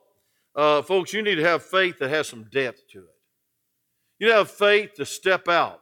Uh, 0.55 0.81
folks, 0.81 1.13
you 1.13 1.21
need 1.21 1.35
to 1.35 1.43
have 1.43 1.63
faith 1.63 1.99
that 1.99 2.09
has 2.09 2.27
some 2.27 2.45
depth 2.51 2.81
to 2.91 2.99
it. 2.99 3.05
You 4.19 4.31
have 4.31 4.49
faith 4.49 4.93
to 4.95 5.05
step 5.05 5.47
out. 5.47 5.81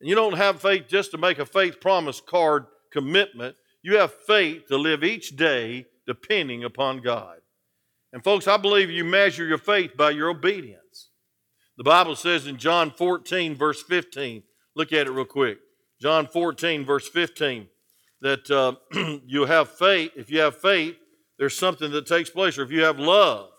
And 0.00 0.08
you 0.08 0.14
don't 0.14 0.36
have 0.36 0.60
faith 0.60 0.84
just 0.88 1.10
to 1.12 1.18
make 1.18 1.38
a 1.38 1.46
faith 1.46 1.80
promise 1.80 2.20
card 2.20 2.66
commitment. 2.92 3.56
You 3.82 3.98
have 3.98 4.12
faith 4.26 4.66
to 4.68 4.76
live 4.76 5.04
each 5.04 5.36
day 5.36 5.86
depending 6.06 6.64
upon 6.64 7.02
God. 7.02 7.38
And 8.12 8.22
folks, 8.22 8.46
I 8.46 8.56
believe 8.56 8.90
you 8.90 9.04
measure 9.04 9.44
your 9.44 9.58
faith 9.58 9.96
by 9.96 10.10
your 10.10 10.30
obedience. 10.30 10.80
The 11.76 11.84
Bible 11.84 12.16
says 12.16 12.46
in 12.46 12.56
John 12.56 12.90
14, 12.90 13.54
verse 13.54 13.82
15, 13.82 14.42
look 14.74 14.92
at 14.92 15.06
it 15.06 15.10
real 15.10 15.26
quick. 15.26 15.58
John 16.00 16.26
14, 16.26 16.84
verse 16.84 17.08
15, 17.08 17.68
that 18.22 18.50
uh, 18.50 18.74
you 19.26 19.44
have 19.44 19.68
faith. 19.68 20.12
If 20.16 20.30
you 20.30 20.40
have 20.40 20.56
faith, 20.56 20.96
there's 21.38 21.56
something 21.56 21.90
that 21.90 22.06
takes 22.06 22.30
place. 22.30 22.56
Or 22.56 22.62
if 22.62 22.70
you 22.70 22.82
have 22.84 22.98
love, 22.98 23.50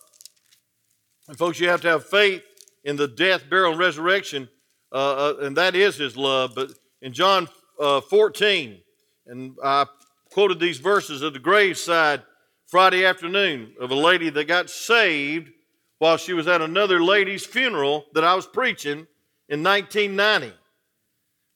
and 1.28 1.38
folks, 1.38 1.60
you 1.60 1.70
have 1.70 1.82
to 1.82 1.90
have 1.90 2.06
faith 2.06 2.42
in 2.84 2.96
the 2.96 3.08
death, 3.08 3.50
burial, 3.50 3.72
and 3.72 3.80
resurrection, 3.80 4.50
uh, 4.92 4.96
uh, 4.96 5.34
and 5.42 5.56
that 5.58 5.76
is 5.76 5.98
His 5.98 6.18
love. 6.18 6.54
But 6.56 6.72
in 7.02 7.14
John 7.14 7.48
uh, 7.80 8.02
14, 8.02 8.80
and 9.28 9.56
I 9.64 9.86
quoted 10.32 10.60
these 10.60 10.80
verses 10.80 11.22
at 11.22 11.34
the 11.34 11.40
graveside 11.40 12.24
Friday 12.66 13.06
afternoon 13.06 13.74
of 13.80 13.92
a 13.92 13.96
lady 13.96 14.30
that 14.30 14.46
got 14.46 14.70
saved 14.70 15.52
while 16.00 16.18
she 16.18 16.34
was 16.34 16.48
at 16.48 16.62
another 16.62 17.02
lady's 17.02 17.46
funeral 17.46 18.06
that 18.14 18.24
I 18.24 18.36
was 18.36 18.46
preaching 18.46 19.08
in 19.50 19.64
1990. 19.64 20.54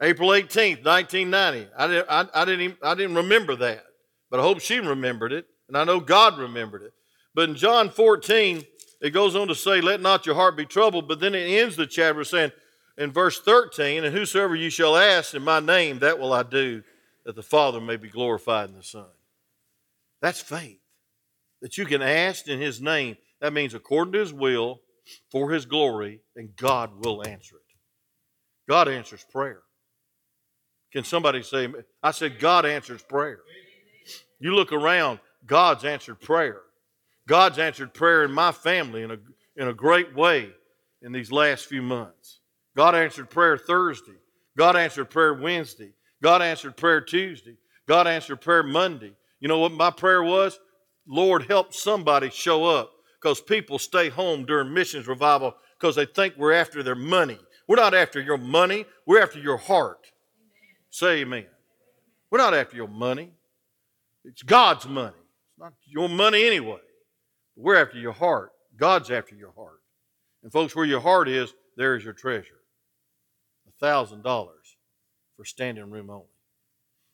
April 0.01 0.29
18th, 0.29 0.83
1990. 0.83 1.67
I 1.77 1.87
didn't, 1.87 2.07
I, 2.09 2.27
I, 2.33 2.45
didn't 2.45 2.61
even, 2.61 2.77
I 2.81 2.95
didn't 2.95 3.15
remember 3.15 3.55
that, 3.57 3.83
but 4.29 4.39
I 4.39 4.43
hope 4.43 4.59
she 4.59 4.79
remembered 4.79 5.31
it, 5.31 5.45
and 5.67 5.77
I 5.77 5.83
know 5.83 5.99
God 5.99 6.39
remembered 6.39 6.81
it. 6.81 6.93
But 7.35 7.49
in 7.49 7.55
John 7.55 7.89
14, 7.89 8.65
it 8.99 9.11
goes 9.11 9.35
on 9.35 9.47
to 9.47 9.55
say, 9.55 9.79
Let 9.79 10.01
not 10.01 10.25
your 10.25 10.35
heart 10.35 10.57
be 10.57 10.65
troubled, 10.65 11.07
but 11.07 11.19
then 11.19 11.35
it 11.35 11.47
ends 11.47 11.75
the 11.75 11.85
chapter 11.87 12.23
saying, 12.23 12.51
in 12.97 13.11
verse 13.11 13.39
13, 13.41 14.03
And 14.03 14.15
whosoever 14.15 14.55
you 14.55 14.69
shall 14.69 14.97
ask 14.97 15.33
in 15.33 15.43
my 15.43 15.59
name, 15.59 15.99
that 15.99 16.19
will 16.19 16.33
I 16.33 16.43
do, 16.43 16.83
that 17.25 17.35
the 17.35 17.43
Father 17.43 17.79
may 17.79 17.97
be 17.97 18.09
glorified 18.09 18.69
in 18.69 18.75
the 18.75 18.83
Son. 18.83 19.05
That's 20.21 20.41
faith. 20.41 20.79
That 21.61 21.77
you 21.77 21.85
can 21.85 22.01
ask 22.01 22.47
in 22.47 22.59
His 22.59 22.81
name. 22.81 23.17
That 23.41 23.53
means 23.53 23.73
according 23.73 24.13
to 24.13 24.19
His 24.19 24.33
will, 24.33 24.81
for 25.31 25.51
His 25.51 25.65
glory, 25.65 26.21
and 26.35 26.55
God 26.55 27.03
will 27.03 27.27
answer 27.27 27.55
it. 27.55 27.61
God 28.69 28.87
answers 28.87 29.25
prayer. 29.29 29.61
Can 30.93 31.03
somebody 31.03 31.41
say, 31.41 31.67
I 32.03 32.11
said, 32.11 32.39
God 32.39 32.65
answers 32.65 33.01
prayer. 33.01 33.39
You 34.39 34.53
look 34.53 34.71
around, 34.71 35.19
God's 35.45 35.85
answered 35.85 36.19
prayer. 36.19 36.61
God's 37.27 37.59
answered 37.59 37.93
prayer 37.93 38.23
in 38.23 38.31
my 38.31 38.51
family 38.51 39.03
in 39.03 39.11
a, 39.11 39.17
in 39.55 39.67
a 39.67 39.73
great 39.73 40.15
way 40.15 40.49
in 41.01 41.11
these 41.11 41.31
last 41.31 41.65
few 41.65 41.81
months. 41.81 42.39
God 42.75 42.95
answered 42.95 43.29
prayer 43.29 43.57
Thursday. 43.57 44.17
God 44.57 44.75
answered 44.75 45.09
prayer 45.09 45.33
Wednesday. 45.33 45.93
God 46.21 46.41
answered 46.41 46.77
prayer 46.77 47.01
Tuesday. 47.01 47.55
God 47.87 48.07
answered 48.07 48.41
prayer 48.41 48.63
Monday. 48.63 49.13
You 49.39 49.47
know 49.47 49.59
what 49.59 49.71
my 49.71 49.89
prayer 49.89 50.23
was? 50.23 50.59
Lord, 51.07 51.43
help 51.43 51.73
somebody 51.73 52.29
show 52.29 52.65
up 52.65 52.91
because 53.21 53.41
people 53.41 53.77
stay 53.77 54.09
home 54.09 54.45
during 54.45 54.73
missions 54.73 55.07
revival 55.07 55.55
because 55.79 55.95
they 55.95 56.05
think 56.05 56.35
we're 56.37 56.53
after 56.53 56.81
their 56.81 56.95
money. 56.95 57.37
We're 57.67 57.75
not 57.75 57.93
after 57.93 58.19
your 58.19 58.37
money, 58.37 58.85
we're 59.05 59.21
after 59.21 59.39
your 59.39 59.57
heart. 59.57 60.11
Say 60.89 61.21
amen. 61.21 61.45
We're 62.29 62.39
not 62.39 62.53
after 62.53 62.75
your 62.75 62.87
money, 62.87 63.31
it's 64.25 64.43
God's 64.43 64.87
money. 64.87 65.13
It's 65.15 65.59
not 65.59 65.73
your 65.85 66.09
money 66.09 66.45
anyway. 66.45 66.79
We're 67.55 67.75
after 67.75 67.97
your 67.97 68.13
heart. 68.13 68.51
God's 68.77 69.11
after 69.11 69.35
your 69.35 69.51
heart. 69.51 69.81
And 70.43 70.51
folks, 70.51 70.75
where 70.75 70.85
your 70.85 71.01
heart 71.01 71.27
is, 71.27 71.53
there 71.77 71.95
is 71.95 72.03
your 72.03 72.13
treasure. 72.13 72.61
A 73.67 73.71
thousand 73.79 74.23
dollars 74.23 74.77
for 75.37 75.45
standing 75.45 75.89
room 75.89 76.09
only. 76.09 76.25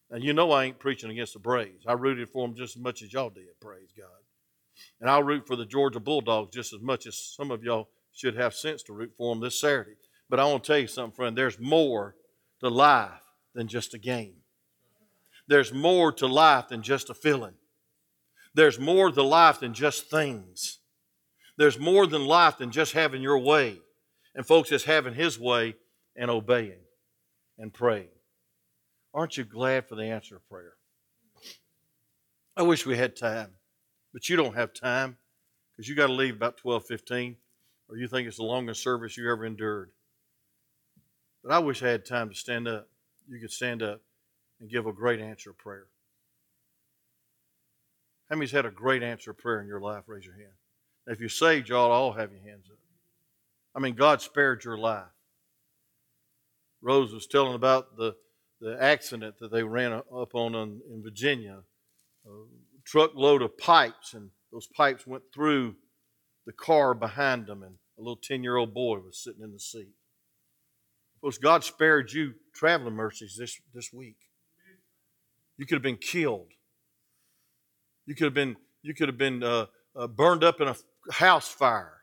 Now 0.10 0.18
you 0.18 0.34
know 0.34 0.52
I 0.52 0.66
ain't 0.66 0.80
preaching 0.80 1.12
against 1.12 1.34
the 1.34 1.40
Braves. 1.40 1.86
I 1.86 1.94
rooted 1.94 2.30
for 2.30 2.48
them 2.48 2.56
just 2.56 2.78
as 2.78 2.82
much 2.82 3.02
as 3.02 3.12
y'all 3.12 3.30
did, 3.30 3.60
praise 3.60 3.92
God. 3.98 4.08
And 5.00 5.10
I'll 5.10 5.24
root 5.24 5.48
for 5.48 5.56
the 5.56 5.66
Georgia 5.66 6.00
Bulldogs 6.00 6.54
just 6.54 6.74
as 6.74 6.82
much 6.82 7.08
as 7.08 7.18
some 7.18 7.52
of 7.52 7.64
y'all 7.64 7.90
should 8.14 8.36
have 8.36 8.54
sense 8.54 8.84
to 8.84 8.94
root 8.94 9.14
for 9.18 9.34
them 9.34 9.42
this 9.42 9.60
Saturday. 9.60 9.96
But 10.30 10.40
I 10.40 10.46
want 10.46 10.64
to 10.64 10.68
tell 10.68 10.80
you 10.80 10.88
something, 10.88 11.16
friend. 11.16 11.38
There's 11.38 11.60
more 11.60 12.16
to 12.60 12.70
life 12.70 13.22
than 13.54 13.68
just 13.68 13.94
a 13.94 13.98
game. 13.98 14.36
There's 15.48 15.74
more 15.74 16.12
to 16.14 16.28
life 16.28 16.68
than 16.70 16.82
just 16.82 17.10
a 17.10 17.14
feeling. 17.14 17.54
There's 18.54 18.80
more 18.80 19.12
to 19.12 19.24
life 19.24 19.60
than 19.60 19.74
just 19.74 20.10
things. 20.10 20.80
There's 21.58 21.80
more 21.80 22.06
than 22.06 22.26
life 22.26 22.58
than 22.58 22.72
just 22.72 22.94
having 22.94 23.22
your 23.22 23.38
way. 23.40 23.80
And 24.36 24.46
folks, 24.46 24.72
it's 24.72 24.84
having 24.84 25.14
His 25.14 25.40
way 25.40 25.76
and 26.16 26.30
obeying 26.30 26.82
and 27.58 27.74
praying. 27.74 28.10
Aren't 29.14 29.38
you 29.38 29.44
glad 29.44 29.88
for 29.88 29.96
the 29.96 30.06
answer 30.06 30.36
of 30.36 30.48
prayer? 30.50 30.74
I 32.56 32.64
wish 32.64 32.86
we 32.86 32.98
had 32.98 33.16
time, 33.16 33.50
but 34.18 34.28
you 34.30 34.36
don't 34.36 34.56
have 34.56 34.74
time 34.74 35.16
because 35.70 35.88
you 35.88 35.94
got 35.94 36.08
to 36.08 36.14
leave 36.14 36.34
about 36.34 36.58
12:15, 36.58 37.36
or 37.88 37.98
you 37.98 38.08
think 38.08 38.28
it's 38.28 38.38
the 38.38 38.44
longest 38.44 38.82
service 38.82 39.16
you 39.16 39.32
ever 39.32 39.46
endured. 39.46 39.92
But 41.44 41.52
I 41.52 41.60
wish 41.60 41.84
I 41.84 41.90
had 41.90 42.04
time 42.04 42.30
to 42.30 42.36
stand 42.36 42.68
up. 42.68 42.90
You 43.30 43.40
could 43.40 43.52
stand 43.52 43.84
up 43.84 44.02
and 44.60 44.72
give 44.72 44.88
a 44.88 44.92
great 44.92 45.20
answer 45.20 45.52
of 45.52 45.60
prayer. 45.60 45.86
How 48.28 48.38
many's 48.38 48.50
had 48.50 48.66
a 48.66 48.72
great 48.72 49.04
answer 49.04 49.30
of 49.30 49.38
prayer 49.38 49.62
in 49.62 49.68
your 49.68 49.82
life? 49.82 50.06
Raise 50.08 50.26
your 50.26 50.34
hand. 50.34 50.56
If 51.06 51.20
you're 51.20 51.30
saved, 51.30 51.70
y'all 51.70 51.92
all 51.92 52.14
have 52.14 52.32
your 52.32 52.42
hands 52.42 52.72
up. 52.72 52.80
I 53.76 53.80
mean, 53.80 53.94
God 53.94 54.20
spared 54.20 54.64
your 54.64 54.80
life. 54.80 55.14
Rose 56.82 57.14
was 57.14 57.28
telling 57.28 57.54
about 57.54 57.96
the, 57.98 58.16
the 58.62 58.82
accident 58.82 59.36
that 59.42 59.52
they 59.52 59.62
ran 59.62 59.94
up 59.94 60.34
on 60.34 60.56
in, 60.56 60.82
in 60.92 61.04
Virginia. 61.04 61.60
A 62.26 62.30
truckload 62.88 63.44
of 63.44 63.58
pipes, 63.58 64.14
and 64.14 64.30
those 64.52 64.68
pipes 64.68 65.06
went 65.06 65.24
through 65.34 65.76
the 66.48 66.54
car 66.54 66.96
behind 66.96 67.46
them, 67.46 67.62
and 67.62 67.76
a 68.00 68.02
little 68.02 68.16
10 68.16 68.42
year 68.44 68.56
old 68.56 68.74
boy 68.74 68.98
was 69.00 69.22
sitting 69.22 69.44
in 69.44 69.52
the 69.52 69.60
seat. 69.60 69.94
Course, 71.28 71.38
God 71.38 71.66
spared 71.66 72.14
you 72.14 72.36
traveling 72.56 72.94
mercies 72.94 73.36
this, 73.38 73.60
this 73.74 73.92
week. 73.92 74.16
You 75.58 75.66
could 75.66 75.76
have 75.76 75.84
been 75.84 75.98
killed. 75.98 76.54
You 78.06 78.16
could 78.16 78.24
have 78.24 78.34
been, 78.34 78.56
you 78.82 78.94
could 78.94 79.10
have 79.10 79.18
been 79.18 79.44
uh, 79.44 79.66
uh, 79.94 80.08
burned 80.08 80.46
up 80.46 80.62
in 80.62 80.70
a 80.70 80.76
house 81.12 81.50
fire. 81.50 81.98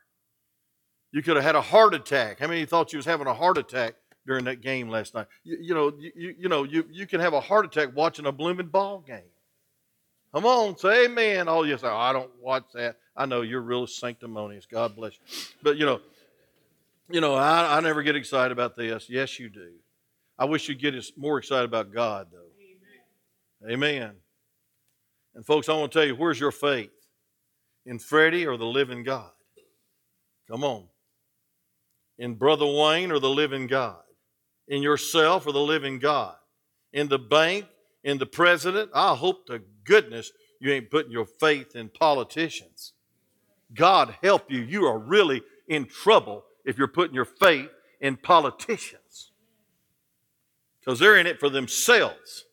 You 1.11 1.23
could 1.23 1.37
have 1.37 1.45
had 1.45 1.55
a 1.55 1.63
heart 1.63 1.95
attack. 1.95 2.41
How 2.41 2.49
many 2.49 2.67
thought 2.67 2.93
you 2.93 2.99
was 2.99 3.07
having 3.07 3.27
a 3.27 3.33
heart 3.33 3.57
attack 3.57 3.95
during 4.27 4.45
that 4.45 4.61
game 4.61 4.91
last 4.91 5.15
night? 5.15 5.29
You, 5.43 5.57
you 5.59 5.75
know, 5.75 5.93
you, 5.99 6.35
you 6.39 6.49
know, 6.51 6.65
you, 6.65 6.85
you 6.91 7.07
can 7.07 7.21
have 7.21 7.33
a 7.33 7.41
heart 7.41 7.65
attack 7.65 7.97
watching 7.97 8.27
a 8.27 8.33
blooming 8.33 8.67
ball 8.67 8.99
game. 8.99 9.31
Come 10.35 10.47
on, 10.47 10.77
say 10.77 11.05
amen. 11.05 11.49
Oh, 11.49 11.63
you 11.63 11.79
say, 11.79 11.87
I 11.87 12.13
don't 12.13 12.31
watch 12.41 12.65
that. 12.75 12.97
I 13.17 13.25
know 13.25 13.43
you're 13.43 13.61
real 13.61 13.87
sanctimonious. 13.87 14.67
God 14.67 14.97
bless 14.97 15.13
you. 15.13 15.37
But 15.63 15.77
you 15.77 15.87
know, 15.87 16.01
you 17.09 17.21
know, 17.21 17.35
I, 17.37 17.77
I 17.77 17.81
never 17.81 18.03
get 18.03 18.17
excited 18.17 18.51
about 18.51 18.75
this. 18.75 19.09
Yes, 19.09 19.39
you 19.39 19.49
do. 19.49 19.71
I 20.37 20.47
wish 20.47 20.69
you'd 20.69 20.81
get 20.81 20.95
more 21.17 21.39
excited 21.39 21.67
about 21.67 21.93
God, 21.93 22.29
though. 22.33 22.49
Amen. 23.65 23.73
Amen. 23.75 24.13
And 25.37 25.47
folks, 25.47 25.69
I 25.69 25.75
want 25.75 25.93
to 25.93 25.99
tell 26.01 26.07
you, 26.07 26.17
where's 26.17 26.41
your 26.41 26.51
faith? 26.51 26.91
In 27.87 28.01
Freddie 28.01 28.47
or 28.47 28.57
the 28.57 28.67
living 28.67 29.05
God? 29.05 29.31
Come 30.51 30.65
on. 30.65 30.87
In 32.19 32.35
Brother 32.35 32.67
Wayne 32.67 33.13
or 33.13 33.21
the 33.21 33.31
living 33.31 33.69
God? 33.69 34.03
In 34.67 34.83
yourself 34.83 35.47
or 35.47 35.53
the 35.53 35.61
living 35.61 36.01
God? 36.01 36.35
In 36.93 37.07
the 37.07 37.19
bank? 37.21 37.67
In 38.05 38.19
the 38.19 38.27
president? 38.27 38.91
I 38.95 39.15
hope 39.17 39.47
to 39.47 39.63
goodness 39.85 40.31
you 40.61 40.73
ain't 40.73 40.91
putting 40.91 41.11
your 41.11 41.27
faith 41.27 41.75
in 41.75 41.89
politicians. 41.89 42.93
God 43.75 44.15
help 44.23 44.51
you. 44.51 44.61
You 44.61 44.85
are 44.85 44.99
really 44.99 45.43
in 45.67 45.87
trouble 45.87 46.45
if 46.65 46.79
you're 46.79 46.87
putting 46.87 47.15
your 47.15 47.25
faith 47.25 47.71
in 48.01 48.17
politicians 48.17 49.33
because 50.81 50.99
they're 50.99 51.17
in 51.17 51.27
it 51.27 51.41
for 51.41 51.49
themselves. 51.49 52.45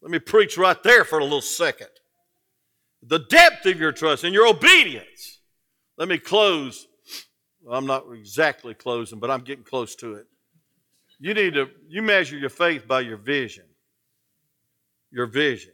Let 0.00 0.10
me 0.10 0.18
preach 0.18 0.56
right 0.56 0.82
there 0.82 1.04
for 1.04 1.18
a 1.18 1.24
little 1.24 1.40
second. 1.40 1.88
The 3.02 3.18
depth 3.18 3.66
of 3.66 3.78
your 3.78 3.92
trust 3.92 4.24
and 4.24 4.32
your 4.32 4.46
obedience. 4.46 5.40
Let 5.96 6.08
me 6.08 6.18
close. 6.18 6.86
I'm 7.70 7.86
not 7.86 8.04
exactly 8.14 8.74
closing, 8.74 9.18
but 9.18 9.30
I'm 9.30 9.42
getting 9.42 9.64
close 9.64 9.94
to 9.96 10.14
it. 10.14 10.26
You 11.20 11.34
need 11.34 11.54
to 11.54 11.68
you 11.88 12.00
measure 12.00 12.38
your 12.38 12.48
faith 12.48 12.86
by 12.86 13.00
your 13.00 13.16
vision. 13.16 13.64
Your 15.10 15.26
vision. 15.26 15.72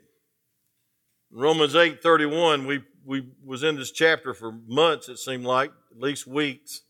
Romans 1.30 1.74
8 1.74 2.02
31, 2.02 2.66
we, 2.66 2.82
we 3.04 3.26
was 3.44 3.64
in 3.64 3.76
this 3.76 3.90
chapter 3.90 4.34
for 4.34 4.52
months, 4.52 5.08
it 5.08 5.18
seemed 5.18 5.44
like, 5.44 5.72
at 5.90 6.00
least 6.00 6.26
weeks. 6.26 6.82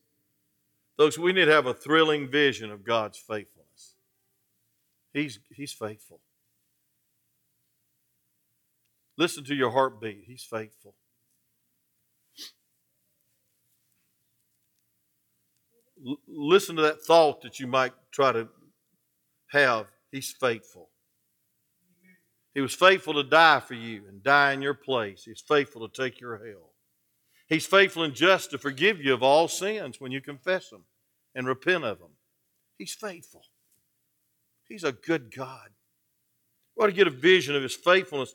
Folks, 0.97 1.19
we 1.19 1.33
need 1.33 1.47
to 1.47 1.53
have 1.53 1.67
a 1.67 1.75
thrilling 1.75 2.29
vision 2.29 2.71
of 2.71 2.85
God's 2.85 3.19
faithfulness. 3.19 3.95
He's, 5.13 5.39
he's 5.51 5.73
faithful. 5.73 6.21
Listen 9.17 9.45
to 9.45 9.55
your 9.55 9.71
heartbeat. 9.71 10.25
He's 10.27 10.43
faithful. 10.43 10.95
Listen 16.29 16.77
to 16.77 16.83
that 16.83 17.01
thought 17.03 17.43
that 17.43 17.59
you 17.59 17.67
might 17.67 17.93
try 18.13 18.33
to 18.33 18.49
have. 19.51 19.87
He's 20.11 20.33
faithful. 20.39 20.91
He 22.55 22.61
was 22.61 22.75
faithful 22.75 23.15
to 23.15 23.25
die 23.25 23.61
for 23.61 23.75
you 23.75 24.05
and 24.09 24.23
die 24.23 24.53
in 24.53 24.63
your 24.63 24.75
place. 24.75 25.25
He's 25.25 25.43
faithful 25.47 25.87
to 25.89 26.03
take 26.03 26.21
your 26.21 26.37
hell. 26.37 26.71
He's 27.49 27.67
faithful 27.67 28.05
and 28.05 28.15
just 28.15 28.51
to 28.51 28.59
forgive 28.59 29.01
you 29.01 29.13
of 29.13 29.23
all 29.23 29.49
sins 29.49 30.01
when 30.01 30.13
you 30.13 30.21
confess 30.21 30.71
them 30.71 30.85
and 31.35 31.47
repent 31.47 31.85
of 31.85 31.99
them. 31.99 32.13
He's 32.79 32.95
faithful. 32.95 33.43
He's 34.69 34.85
a 34.85 34.93
good 34.93 35.35
God. 35.35 35.69
We 36.77 36.85
ought 36.85 36.89
to 36.89 36.93
get 36.93 37.07
a 37.07 37.11
vision 37.11 37.55
of 37.55 37.63
His 37.63 37.75
faithfulness, 37.75 38.35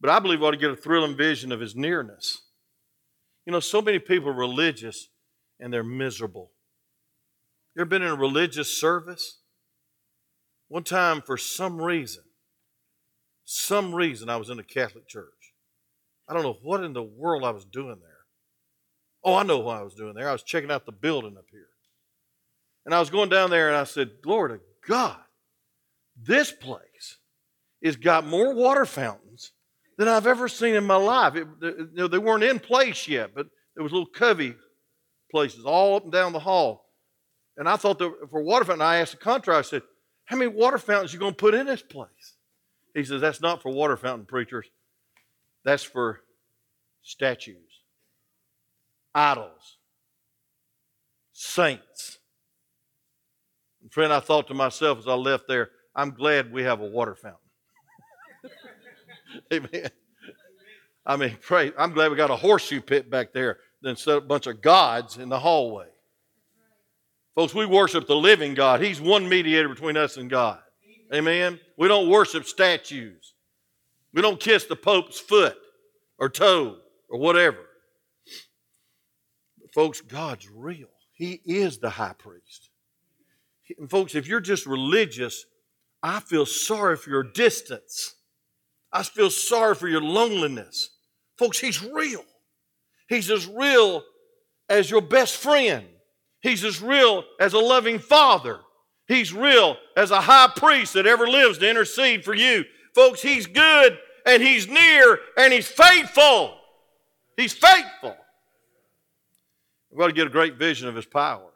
but 0.00 0.10
I 0.10 0.18
believe 0.18 0.40
we 0.40 0.46
ought 0.46 0.52
to 0.52 0.56
get 0.56 0.70
a 0.70 0.76
thrilling 0.76 1.16
vision 1.16 1.52
of 1.52 1.60
His 1.60 1.76
nearness. 1.76 2.42
You 3.46 3.52
know, 3.52 3.60
so 3.60 3.80
many 3.80 3.98
people 3.98 4.30
are 4.30 4.34
religious 4.34 5.08
and 5.58 5.72
they're 5.72 5.84
miserable. 5.84 6.50
You 7.74 7.82
ever 7.82 7.88
been 7.88 8.02
in 8.02 8.08
a 8.08 8.16
religious 8.16 8.80
service? 8.80 9.40
One 10.68 10.84
time, 10.84 11.22
for 11.22 11.36
some 11.36 11.80
reason, 11.80 12.24
some 13.52 13.92
reason, 13.92 14.28
I 14.28 14.36
was 14.36 14.48
in 14.48 14.60
a 14.60 14.62
Catholic 14.62 15.08
church. 15.08 15.54
I 16.28 16.34
don't 16.34 16.44
know 16.44 16.58
what 16.62 16.84
in 16.84 16.92
the 16.92 17.02
world 17.02 17.42
I 17.42 17.50
was 17.50 17.64
doing 17.64 17.98
there. 18.00 18.18
Oh, 19.24 19.34
I 19.34 19.42
know 19.42 19.58
what 19.58 19.76
I 19.76 19.82
was 19.82 19.94
doing 19.94 20.14
there. 20.14 20.28
I 20.28 20.32
was 20.32 20.44
checking 20.44 20.70
out 20.70 20.86
the 20.86 20.92
building 20.92 21.36
up 21.36 21.46
here. 21.50 21.66
And 22.86 22.94
I 22.94 23.00
was 23.00 23.10
going 23.10 23.28
down 23.28 23.50
there 23.50 23.66
and 23.66 23.76
I 23.76 23.82
said, 23.82 24.22
Glory 24.22 24.56
to 24.56 24.64
God, 24.86 25.18
this 26.16 26.52
place 26.52 27.18
has 27.82 27.96
got 27.96 28.24
more 28.24 28.54
water 28.54 28.86
fountains 28.86 29.50
than 29.98 30.06
I've 30.06 30.28
ever 30.28 30.46
seen 30.46 30.76
in 30.76 30.84
my 30.84 30.94
life. 30.94 31.34
It, 31.34 31.48
you 31.60 31.88
know, 31.94 32.06
they 32.06 32.18
weren't 32.18 32.44
in 32.44 32.60
place 32.60 33.08
yet, 33.08 33.34
but 33.34 33.48
there 33.74 33.82
was 33.82 33.90
little 33.90 34.06
covey 34.06 34.54
places 35.28 35.64
all 35.64 35.96
up 35.96 36.04
and 36.04 36.12
down 36.12 36.32
the 36.32 36.38
hall. 36.38 36.86
And 37.56 37.68
I 37.68 37.74
thought 37.74 37.98
that 37.98 38.14
for 38.30 38.44
water 38.44 38.64
fountain, 38.64 38.86
I 38.86 38.98
asked 38.98 39.10
the 39.10 39.18
contractor, 39.18 39.58
I 39.58 39.62
said, 39.62 39.82
how 40.26 40.36
many 40.36 40.52
water 40.52 40.78
fountains 40.78 41.12
are 41.12 41.16
you 41.16 41.18
going 41.20 41.32
to 41.32 41.36
put 41.36 41.54
in 41.54 41.66
this 41.66 41.82
place? 41.82 42.36
He 42.94 43.04
says, 43.04 43.20
That's 43.20 43.40
not 43.40 43.62
for 43.62 43.72
water 43.72 43.96
fountain 43.96 44.26
preachers, 44.26 44.66
that's 45.64 45.82
for 45.82 46.20
statues, 47.02 47.82
idols, 49.14 49.78
saints. 51.32 52.18
And 53.82 53.92
friend, 53.92 54.12
I 54.12 54.20
thought 54.20 54.48
to 54.48 54.54
myself 54.54 54.98
as 54.98 55.08
I 55.08 55.14
left 55.14 55.48
there, 55.48 55.70
I'm 55.94 56.10
glad 56.10 56.52
we 56.52 56.62
have 56.62 56.80
a 56.80 56.86
water 56.86 57.14
fountain. 57.14 57.38
Amen. 59.52 59.90
I 61.06 61.16
mean, 61.16 61.36
pray. 61.40 61.72
I'm 61.78 61.92
glad 61.92 62.10
we 62.10 62.16
got 62.16 62.30
a 62.30 62.36
horseshoe 62.36 62.80
pit 62.80 63.10
back 63.10 63.32
there 63.32 63.58
than 63.82 63.96
set 63.96 64.18
a 64.18 64.20
bunch 64.20 64.46
of 64.46 64.60
gods 64.60 65.16
in 65.16 65.28
the 65.28 65.38
hallway. 65.38 65.86
Folks, 67.34 67.54
we 67.54 67.64
worship 67.64 68.06
the 68.06 68.16
living 68.16 68.54
God. 68.54 68.82
He's 68.82 69.00
one 69.00 69.28
mediator 69.28 69.68
between 69.68 69.96
us 69.96 70.16
and 70.16 70.28
God. 70.28 70.60
Amen. 71.12 71.58
We 71.76 71.88
don't 71.88 72.08
worship 72.08 72.44
statues. 72.44 73.34
We 74.12 74.22
don't 74.22 74.40
kiss 74.40 74.64
the 74.64 74.76
Pope's 74.76 75.18
foot 75.18 75.56
or 76.18 76.28
toe 76.28 76.76
or 77.08 77.18
whatever. 77.18 77.58
But 79.60 79.72
folks, 79.74 80.00
God's 80.00 80.48
real. 80.48 80.88
He 81.12 81.40
is 81.44 81.78
the 81.78 81.90
high 81.90 82.14
priest. 82.16 82.70
And 83.78 83.90
folks, 83.90 84.14
if 84.14 84.26
you're 84.26 84.40
just 84.40 84.66
religious, 84.66 85.44
I 86.02 86.20
feel 86.20 86.46
sorry 86.46 86.96
for 86.96 87.10
your 87.10 87.22
distance. 87.22 88.14
I 88.92 89.02
feel 89.02 89.30
sorry 89.30 89.74
for 89.74 89.88
your 89.88 90.00
loneliness. 90.00 90.90
Folks, 91.38 91.58
He's 91.58 91.82
real. 91.82 92.24
He's 93.08 93.30
as 93.30 93.46
real 93.46 94.02
as 94.68 94.90
your 94.90 95.02
best 95.02 95.36
friend. 95.36 95.86
He's 96.40 96.64
as 96.64 96.80
real 96.80 97.24
as 97.38 97.52
a 97.52 97.58
loving 97.58 97.98
father. 97.98 98.60
He's 99.10 99.32
real 99.32 99.76
as 99.96 100.12
a 100.12 100.20
high 100.20 100.52
priest 100.54 100.92
that 100.92 101.04
ever 101.04 101.26
lives 101.26 101.58
to 101.58 101.68
intercede 101.68 102.24
for 102.24 102.32
you. 102.32 102.64
Folks, 102.94 103.20
He's 103.20 103.44
good 103.44 103.98
and 104.24 104.40
He's 104.40 104.68
near 104.68 105.18
and 105.36 105.52
He's 105.52 105.66
faithful. 105.66 106.56
He's 107.36 107.52
faithful. 107.52 108.16
We've 109.90 109.98
got 109.98 110.06
to 110.06 110.12
get 110.12 110.28
a 110.28 110.30
great 110.30 110.54
vision 110.54 110.86
of 110.86 110.94
His 110.94 111.06
power. 111.06 111.50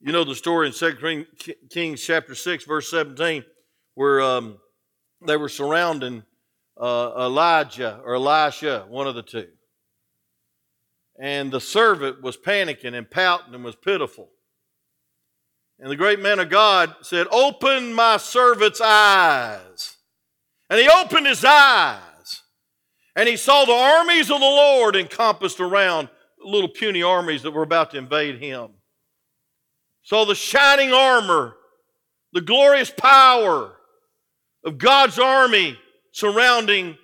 You 0.00 0.12
know 0.12 0.24
the 0.24 0.34
story 0.34 0.66
in 0.66 0.72
2 0.72 1.26
Kings 1.68 2.02
chapter 2.02 2.34
6, 2.34 2.64
verse 2.64 2.90
17, 2.90 3.44
where 3.92 4.22
um, 4.22 4.56
they 5.26 5.36
were 5.36 5.50
surrounding 5.50 6.22
uh, 6.80 7.26
Elijah 7.26 8.00
or 8.02 8.14
Elisha, 8.14 8.86
one 8.88 9.06
of 9.06 9.14
the 9.14 9.22
two. 9.22 9.48
And 11.20 11.52
the 11.52 11.60
servant 11.60 12.22
was 12.22 12.38
panicking 12.38 12.94
and 12.94 13.10
pouting 13.10 13.54
and 13.54 13.62
was 13.62 13.76
pitiful. 13.76 14.30
And 15.80 15.90
the 15.90 15.96
great 15.96 16.20
man 16.20 16.38
of 16.38 16.50
God 16.50 16.94
said, 17.00 17.26
Open 17.32 17.94
my 17.94 18.18
servant's 18.18 18.82
eyes. 18.82 19.96
And 20.68 20.78
he 20.78 20.88
opened 20.88 21.26
his 21.26 21.44
eyes. 21.44 22.42
And 23.16 23.26
he 23.28 23.36
saw 23.36 23.64
the 23.64 23.72
armies 23.72 24.30
of 24.30 24.40
the 24.40 24.46
Lord 24.46 24.94
encompassed 24.94 25.58
around 25.58 26.10
little 26.44 26.68
puny 26.68 27.02
armies 27.02 27.42
that 27.42 27.50
were 27.52 27.62
about 27.62 27.90
to 27.92 27.98
invade 27.98 28.38
him. 28.38 28.70
Saw 30.02 30.24
the 30.24 30.34
shining 30.34 30.92
armor, 30.92 31.56
the 32.32 32.40
glorious 32.40 32.90
power 32.90 33.72
of 34.64 34.78
God's 34.78 35.18
army 35.18 35.78
surrounding 36.12 36.96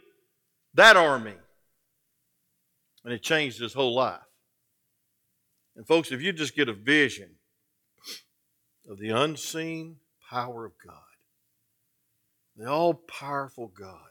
that 0.74 0.96
army. 0.96 1.34
And 3.04 3.12
it 3.12 3.22
changed 3.22 3.58
his 3.58 3.72
whole 3.72 3.94
life. 3.94 4.20
And, 5.76 5.86
folks, 5.86 6.12
if 6.12 6.20
you 6.20 6.32
just 6.32 6.54
get 6.54 6.68
a 6.68 6.72
vision 6.72 7.35
of 8.88 8.98
the 8.98 9.10
unseen 9.10 9.96
power 10.30 10.64
of 10.64 10.72
God, 10.84 10.94
the 12.56 12.68
all 12.68 12.94
powerful 12.94 13.68
God, 13.68 14.08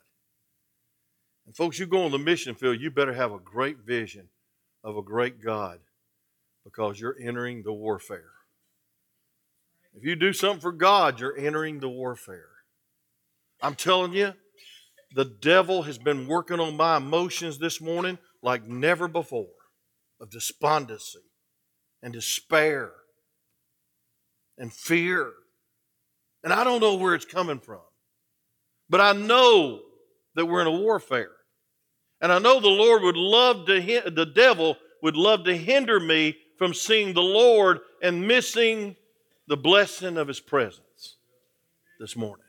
and, 1.45 1.55
folks, 1.55 1.77
you 1.77 1.85
go 1.85 2.05
on 2.05 2.11
the 2.11 2.17
mission 2.17 2.55
field, 2.55 2.81
you 2.81 2.89
better 2.89 3.13
have 3.13 3.31
a 3.31 3.39
great 3.39 3.77
vision 3.79 4.29
of 4.83 4.97
a 4.97 5.03
great 5.03 5.43
God 5.43 5.79
because 6.63 6.99
you're 6.99 7.17
entering 7.21 7.61
the 7.63 7.73
warfare. 7.73 8.31
If 9.93 10.03
you 10.03 10.15
do 10.15 10.33
something 10.33 10.59
for 10.59 10.71
God, 10.71 11.19
you're 11.19 11.37
entering 11.37 11.79
the 11.79 11.89
warfare. 11.89 12.49
I'm 13.61 13.75
telling 13.75 14.13
you, 14.13 14.33
the 15.13 15.25
devil 15.25 15.83
has 15.83 15.97
been 15.97 16.27
working 16.27 16.59
on 16.59 16.75
my 16.75 16.97
emotions 16.97 17.59
this 17.59 17.79
morning 17.79 18.17
like 18.41 18.67
never 18.67 19.07
before 19.07 19.47
of 20.19 20.31
despondency 20.31 21.19
and 22.01 22.11
despair 22.11 22.91
and 24.57 24.71
fear. 24.71 25.31
And 26.43 26.53
I 26.53 26.63
don't 26.63 26.81
know 26.81 26.95
where 26.95 27.15
it's 27.15 27.25
coming 27.25 27.59
from. 27.59 27.81
But 28.89 29.01
I 29.01 29.13
know 29.13 29.81
that 30.35 30.45
we're 30.45 30.61
in 30.61 30.67
a 30.67 30.71
warfare. 30.79 31.31
And 32.21 32.31
I 32.31 32.39
know 32.39 32.59
the 32.59 32.67
Lord 32.67 33.01
would 33.03 33.17
love 33.17 33.65
to, 33.67 33.81
the 34.09 34.25
devil 34.25 34.77
would 35.01 35.15
love 35.15 35.43
to 35.45 35.55
hinder 35.55 35.99
me 35.99 36.37
from 36.57 36.73
seeing 36.73 37.13
the 37.13 37.21
Lord 37.21 37.79
and 38.01 38.27
missing 38.27 38.95
the 39.47 39.57
blessing 39.57 40.17
of 40.17 40.27
his 40.27 40.39
presence 40.39 41.17
this 41.99 42.15
morning. 42.15 42.45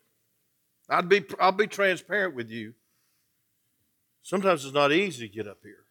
I'd 0.88 1.08
be, 1.08 1.24
I'll 1.40 1.52
be 1.52 1.66
transparent 1.66 2.34
with 2.34 2.50
you. 2.50 2.74
Sometimes 4.22 4.64
it's 4.64 4.74
not 4.74 4.92
easy 4.92 5.28
to 5.28 5.34
get 5.34 5.46
up 5.46 5.58
here. 5.62 5.84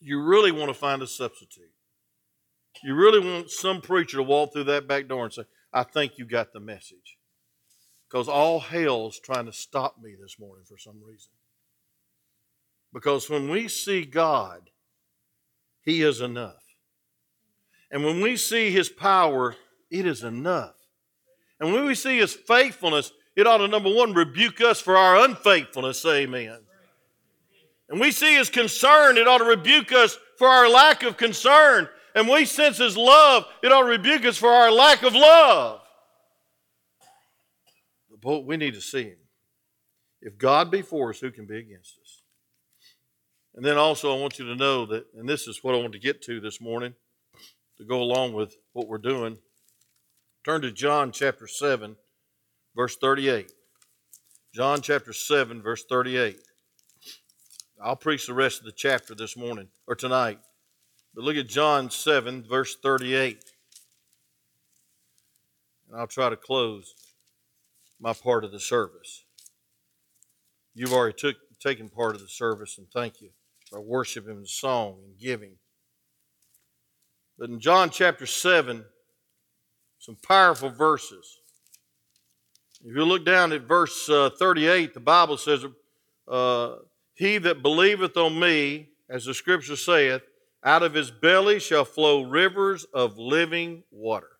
You 0.00 0.22
really 0.22 0.52
want 0.52 0.68
to 0.68 0.74
find 0.74 1.02
a 1.02 1.06
substitute. 1.06 1.73
You 2.82 2.94
really 2.94 3.20
want 3.20 3.50
some 3.50 3.80
preacher 3.80 4.16
to 4.16 4.22
walk 4.22 4.52
through 4.52 4.64
that 4.64 4.88
back 4.88 5.08
door 5.08 5.24
and 5.24 5.32
say, 5.32 5.44
I 5.72 5.84
think 5.84 6.18
you 6.18 6.26
got 6.26 6.52
the 6.52 6.60
message. 6.60 7.18
Because 8.08 8.28
all 8.28 8.60
hell's 8.60 9.18
trying 9.18 9.46
to 9.46 9.52
stop 9.52 9.96
me 10.02 10.14
this 10.20 10.38
morning 10.38 10.64
for 10.68 10.78
some 10.78 11.02
reason. 11.04 11.30
Because 12.92 13.28
when 13.28 13.50
we 13.50 13.68
see 13.68 14.04
God, 14.04 14.70
He 15.82 16.02
is 16.02 16.20
enough. 16.20 16.62
And 17.90 18.04
when 18.04 18.20
we 18.20 18.36
see 18.36 18.70
His 18.70 18.88
power, 18.88 19.56
it 19.90 20.06
is 20.06 20.22
enough. 20.22 20.74
And 21.58 21.72
when 21.72 21.84
we 21.84 21.94
see 21.94 22.18
His 22.18 22.34
faithfulness, 22.34 23.12
it 23.36 23.46
ought 23.46 23.58
to, 23.58 23.68
number 23.68 23.92
one, 23.92 24.14
rebuke 24.14 24.60
us 24.60 24.80
for 24.80 24.96
our 24.96 25.24
unfaithfulness. 25.24 26.04
Amen. 26.06 26.60
And 27.88 28.00
we 28.00 28.12
see 28.12 28.36
His 28.36 28.50
concern, 28.50 29.16
it 29.16 29.26
ought 29.26 29.38
to 29.38 29.44
rebuke 29.44 29.92
us 29.92 30.18
for 30.38 30.48
our 30.48 30.68
lack 30.68 31.02
of 31.02 31.16
concern. 31.16 31.88
And 32.14 32.28
we 32.28 32.44
sense 32.44 32.78
His 32.78 32.96
love, 32.96 33.44
it 33.62 33.72
ought 33.72 33.82
to 33.82 33.88
rebuke 33.88 34.24
us 34.24 34.36
for 34.36 34.48
our 34.48 34.70
lack 34.70 35.02
of 35.02 35.14
love. 35.14 35.80
But 38.22 38.46
we 38.46 38.56
need 38.56 38.74
to 38.74 38.80
see 38.80 39.04
Him. 39.04 39.18
If 40.22 40.38
God 40.38 40.70
be 40.70 40.82
for 40.82 41.10
us, 41.10 41.20
who 41.20 41.30
can 41.30 41.46
be 41.46 41.58
against 41.58 41.98
us? 41.98 42.22
And 43.54 43.64
then 43.64 43.76
also, 43.76 44.16
I 44.16 44.20
want 44.20 44.38
you 44.38 44.46
to 44.46 44.56
know 44.56 44.86
that, 44.86 45.06
and 45.14 45.28
this 45.28 45.46
is 45.46 45.62
what 45.62 45.74
I 45.74 45.78
want 45.78 45.92
to 45.92 45.98
get 45.98 46.22
to 46.22 46.40
this 46.40 46.60
morning 46.60 46.94
to 47.78 47.84
go 47.84 48.00
along 48.00 48.32
with 48.32 48.56
what 48.72 48.88
we're 48.88 48.98
doing. 48.98 49.38
Turn 50.44 50.62
to 50.62 50.72
John 50.72 51.12
chapter 51.12 51.46
7 51.46 51.96
verse 52.74 52.96
38. 52.96 53.52
John 54.54 54.80
chapter 54.80 55.12
7, 55.12 55.62
verse 55.62 55.84
38. 55.88 56.38
I'll 57.82 57.96
preach 57.96 58.26
the 58.26 58.34
rest 58.34 58.60
of 58.60 58.66
the 58.66 58.72
chapter 58.72 59.14
this 59.14 59.36
morning 59.36 59.68
or 59.86 59.94
tonight. 59.94 60.38
But 61.14 61.24
look 61.24 61.36
at 61.36 61.46
John 61.46 61.90
7, 61.90 62.44
verse 62.48 62.76
38. 62.76 63.44
And 65.88 66.00
I'll 66.00 66.06
try 66.08 66.28
to 66.28 66.36
close 66.36 66.94
my 68.00 68.12
part 68.12 68.44
of 68.44 68.50
the 68.50 68.58
service. 68.58 69.24
You've 70.74 70.92
already 70.92 71.16
took, 71.16 71.36
taken 71.60 71.88
part 71.88 72.16
of 72.16 72.20
the 72.20 72.28
service, 72.28 72.78
and 72.78 72.88
thank 72.92 73.20
you 73.20 73.30
for 73.70 73.80
worshiping 73.80 74.36
and 74.36 74.48
song 74.48 74.98
and 75.04 75.16
giving. 75.16 75.52
But 77.38 77.50
in 77.50 77.60
John 77.60 77.90
chapter 77.90 78.26
7, 78.26 78.84
some 80.00 80.16
powerful 80.16 80.70
verses. 80.70 81.38
If 82.84 82.94
you 82.94 83.04
look 83.04 83.24
down 83.24 83.52
at 83.52 83.62
verse 83.62 84.08
uh, 84.08 84.30
38, 84.36 84.94
the 84.94 85.00
Bible 85.00 85.36
says, 85.36 85.64
uh, 86.28 86.74
He 87.14 87.38
that 87.38 87.62
believeth 87.62 88.16
on 88.16 88.38
me, 88.38 88.88
as 89.08 89.24
the 89.24 89.32
scripture 89.32 89.76
saith, 89.76 90.22
out 90.64 90.82
of 90.82 90.94
his 90.94 91.10
belly 91.10 91.58
shall 91.58 91.84
flow 91.84 92.22
rivers 92.22 92.84
of 92.94 93.18
living 93.18 93.82
water. 93.90 94.30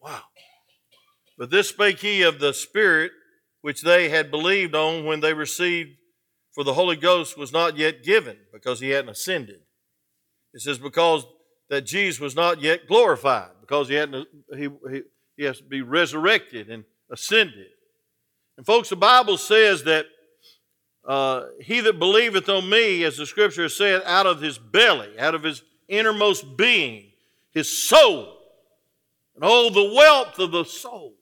Wow. 0.00 0.22
But 1.36 1.50
this 1.50 1.70
spake 1.70 1.98
he 1.98 2.22
of 2.22 2.38
the 2.38 2.54
Spirit 2.54 3.10
which 3.60 3.82
they 3.82 4.10
had 4.10 4.30
believed 4.30 4.74
on 4.74 5.04
when 5.06 5.20
they 5.20 5.32
received, 5.32 5.90
for 6.52 6.64
the 6.64 6.74
Holy 6.74 6.96
Ghost 6.96 7.38
was 7.38 7.50
not 7.50 7.78
yet 7.78 8.04
given, 8.04 8.36
because 8.52 8.78
he 8.78 8.90
hadn't 8.90 9.08
ascended. 9.08 9.60
It 10.52 10.60
says, 10.60 10.78
because 10.78 11.26
that 11.70 11.86
Jesus 11.86 12.20
was 12.20 12.36
not 12.36 12.60
yet 12.60 12.86
glorified, 12.86 13.50
because 13.62 13.88
he 13.88 13.94
hadn't 13.94 14.28
he, 14.54 14.68
he 14.90 15.02
he 15.36 15.44
has 15.44 15.58
to 15.58 15.64
be 15.64 15.82
resurrected 15.82 16.70
and 16.70 16.84
ascended. 17.10 17.68
And, 18.56 18.64
folks, 18.64 18.88
the 18.88 18.96
Bible 18.96 19.36
says 19.36 19.84
that 19.84 20.06
uh, 21.06 21.46
he 21.60 21.80
that 21.80 21.98
believeth 21.98 22.48
on 22.48 22.68
me, 22.68 23.04
as 23.04 23.16
the 23.16 23.26
scripture 23.26 23.68
said, 23.68 24.02
out 24.04 24.26
of 24.26 24.40
his 24.40 24.58
belly, 24.58 25.18
out 25.18 25.34
of 25.34 25.42
his 25.42 25.62
innermost 25.88 26.56
being, 26.56 27.12
his 27.50 27.68
soul, 27.68 28.38
and 29.34 29.44
all 29.44 29.70
the 29.70 29.92
wealth 29.94 30.38
of 30.38 30.52
the 30.52 30.64
soul, 30.64 31.14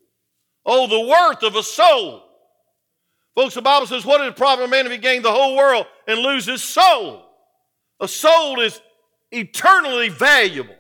Oh, 0.65 0.87
the 0.87 1.09
worth 1.09 1.43
of 1.43 1.57
a 1.57 1.63
soul. 1.63 2.23
Folks, 3.35 3.55
the 3.55 3.63
Bible 3.63 3.87
says, 3.87 4.05
What 4.05 4.21
is 4.21 4.29
the 4.29 4.33
profit 4.33 4.65
of 4.65 4.71
man 4.71 4.87
if 4.87 4.93
he 4.93 4.99
gain 4.99 5.23
the 5.23 5.33
whole 5.33 5.57
world 5.57 5.87
and 6.07 6.21
lose 6.21 6.47
his 6.47 6.63
soul? 6.63 7.25
A 8.01 8.07
soul 8.07 8.61
is 8.61 8.81
eternally 9.31 10.09
valuable 10.09 10.75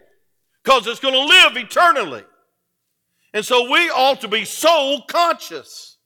because 0.62 0.86
it's 0.86 1.00
going 1.00 1.14
to 1.14 1.24
live 1.24 1.56
eternally. 1.56 2.24
And 3.34 3.44
so 3.44 3.70
we 3.70 3.88
ought 3.90 4.20
to 4.20 4.28
be 4.28 4.44
soul 4.44 5.02
conscious. 5.08 5.96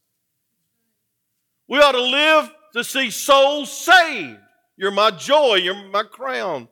We 1.69 1.79
ought 1.79 1.93
to 1.93 2.03
live 2.03 2.51
to 2.77 2.85
see 2.85 3.11
souls 3.11 3.73
saved. 3.73 4.39
You're 4.77 4.91
my 4.91 5.11
joy, 5.11 5.55
you're 5.55 5.89
my 5.89 6.03
crown, 6.03 6.69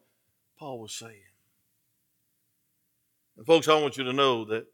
Paul 0.58 0.80
was 0.80 0.94
saying. 0.94 1.14
And 3.38 3.46
folks, 3.46 3.68
I 3.68 3.80
want 3.80 3.96
you 3.96 4.04
to 4.04 4.12
know 4.12 4.44
that 4.44 4.66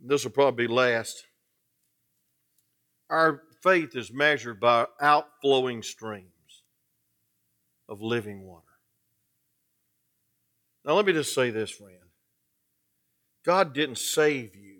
this 0.00 0.24
will 0.24 0.30
probably 0.30 0.66
last. 0.66 1.26
Our 3.10 3.42
faith 3.62 3.94
is 3.94 4.10
measured 4.10 4.58
by 4.58 4.86
outflowing 5.00 5.82
streams 5.82 6.30
of 7.86 8.00
living 8.00 8.42
water. 8.42 8.64
Now, 10.84 10.94
let 10.94 11.04
me 11.04 11.12
just 11.12 11.34
say 11.34 11.50
this, 11.50 11.70
friend. 11.70 11.92
God 13.44 13.74
didn't 13.74 13.98
save 13.98 14.56
you 14.56 14.78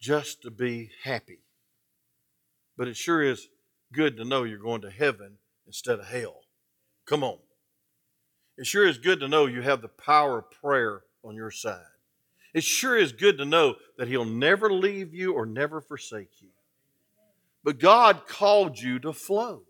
just 0.00 0.42
to 0.42 0.50
be 0.50 0.90
happy, 1.04 1.40
but 2.78 2.88
it 2.88 2.96
sure 2.96 3.22
is 3.22 3.48
good 3.92 4.16
to 4.16 4.24
know 4.24 4.44
you're 4.44 4.58
going 4.58 4.82
to 4.82 4.90
heaven 4.90 5.38
instead 5.66 5.98
of 5.98 6.06
hell. 6.06 6.40
Come 7.06 7.22
on. 7.22 7.38
It 8.58 8.66
sure 8.66 8.86
is 8.86 8.98
good 8.98 9.20
to 9.20 9.28
know 9.28 9.46
you 9.46 9.62
have 9.62 9.82
the 9.82 9.88
power 9.88 10.38
of 10.38 10.50
prayer 10.50 11.02
on 11.24 11.34
your 11.36 11.50
side. 11.50 11.80
It 12.54 12.64
sure 12.64 12.96
is 12.96 13.12
good 13.12 13.38
to 13.38 13.44
know 13.44 13.76
that 13.96 14.08
He'll 14.08 14.24
never 14.24 14.70
leave 14.72 15.14
you 15.14 15.32
or 15.32 15.46
never 15.46 15.80
forsake 15.80 16.40
you. 16.40 16.48
But 17.64 17.78
God 17.78 18.26
called 18.26 18.78
you 18.78 18.98
to 19.00 19.12
flow. 19.12 19.62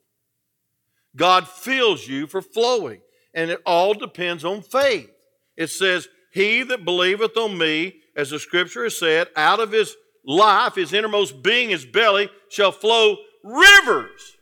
God 1.14 1.46
fills 1.46 2.08
you 2.08 2.26
for 2.26 2.40
flowing, 2.40 3.00
and 3.34 3.50
it 3.50 3.60
all 3.66 3.94
depends 3.94 4.44
on 4.44 4.62
faith. 4.62 5.10
It 5.56 5.68
says, 5.68 6.08
He 6.32 6.62
that 6.64 6.84
believeth 6.84 7.36
on 7.36 7.56
me, 7.58 8.00
as 8.16 8.30
the 8.30 8.38
scripture 8.38 8.84
has 8.84 8.98
said, 8.98 9.28
out 9.36 9.60
of 9.60 9.72
his 9.72 9.94
life, 10.24 10.74
his 10.74 10.92
innermost 10.92 11.42
being, 11.42 11.70
his 11.70 11.84
belly, 11.84 12.30
shall 12.48 12.72
flow 12.72 13.16
rivers 13.42 14.36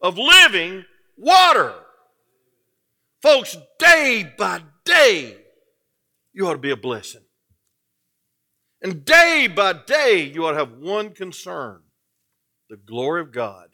of 0.00 0.18
living 0.18 0.84
water. 1.16 1.74
Folks, 3.22 3.56
day 3.78 4.32
by 4.38 4.62
day, 4.84 5.36
you 6.32 6.46
ought 6.46 6.54
to 6.54 6.58
be 6.58 6.70
a 6.70 6.76
blessing. 6.76 7.22
And 8.82 9.04
day 9.04 9.46
by 9.46 9.74
day, 9.74 10.22
you 10.22 10.46
ought 10.46 10.52
to 10.52 10.58
have 10.58 10.78
one 10.78 11.10
concern 11.10 11.82
the 12.70 12.76
glory 12.76 13.20
of 13.20 13.32
God 13.32 13.70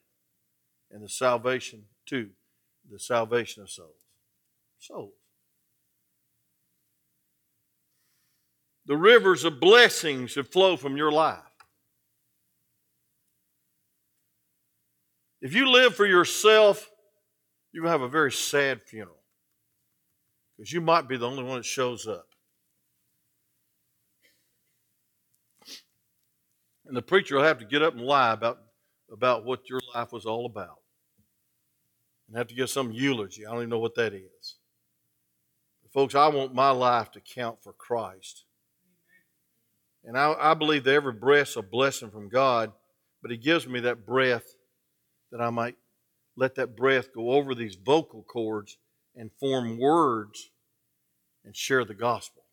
and 0.91 1.05
the 1.05 1.09
salvation, 1.09 1.85
too, 2.07 2.31
the 2.91 2.99
salvation 2.99 3.63
of 3.63 3.71
souls. 3.71 3.91
Souls. 4.79 5.13
The 8.87 8.97
rivers 8.97 9.45
of 9.45 9.61
blessing 9.61 10.27
should 10.29 10.49
flow 10.49 10.77
from 10.77 10.97
your 10.97 11.13
life. 11.13 11.43
If 15.47 15.55
you 15.55 15.71
live 15.71 15.95
for 15.95 16.05
yourself, 16.05 16.91
to 17.73 17.83
have 17.85 18.01
a 18.01 18.09
very 18.09 18.33
sad 18.33 18.83
funeral 18.83 19.23
because 20.57 20.73
you 20.73 20.81
might 20.81 21.07
be 21.07 21.17
the 21.17 21.29
only 21.29 21.45
one 21.45 21.59
that 21.59 21.65
shows 21.65 22.09
up. 22.09 22.27
And 26.85 26.97
the 26.97 27.03
preacher 27.03 27.37
will 27.37 27.45
have 27.45 27.61
to 27.61 27.65
get 27.65 27.81
up 27.81 27.95
and 27.95 28.03
lie 28.03 28.33
about, 28.33 28.59
about 29.09 29.45
what 29.45 29.71
your 29.71 29.79
life 29.95 30.11
was 30.11 30.27
all 30.27 30.47
about. 30.47 30.81
And 32.27 32.37
have 32.37 32.49
to 32.49 32.55
give 32.57 32.69
some 32.69 32.91
eulogy. 32.91 33.47
I 33.47 33.51
don't 33.51 33.61
even 33.61 33.71
know 33.71 33.79
what 33.79 33.95
that 33.95 34.15
is. 34.15 34.57
But 35.81 35.93
folks, 35.93 36.17
I 36.17 36.27
want 36.27 36.55
my 36.55 36.71
life 36.71 37.13
to 37.13 37.21
count 37.21 37.63
for 37.63 37.73
Christ. 37.73 38.47
And 40.03 40.19
I, 40.19 40.35
I 40.37 40.55
believe 40.55 40.83
that 40.83 40.95
every 40.95 41.13
breath's 41.13 41.55
a 41.55 41.63
blessing 41.63 42.11
from 42.11 42.29
God, 42.29 42.73
but 43.23 43.31
He 43.31 43.37
gives 43.37 43.69
me 43.69 43.79
that 43.79 44.05
breath 44.05 44.56
that 45.31 45.41
I 45.41 45.51
might 45.51 45.77
let 46.37 46.55
that 46.57 46.77
breath 46.77 47.13
go 47.15 47.33
over 47.33 47.55
these 47.55 47.77
vocal 47.77 48.23
cords 48.23 48.79
and 49.15 49.31
form 49.41 49.79
words 49.79 50.51
and 51.45 51.57
share 51.57 51.85
the 51.85 51.95
gospel. 51.95 52.45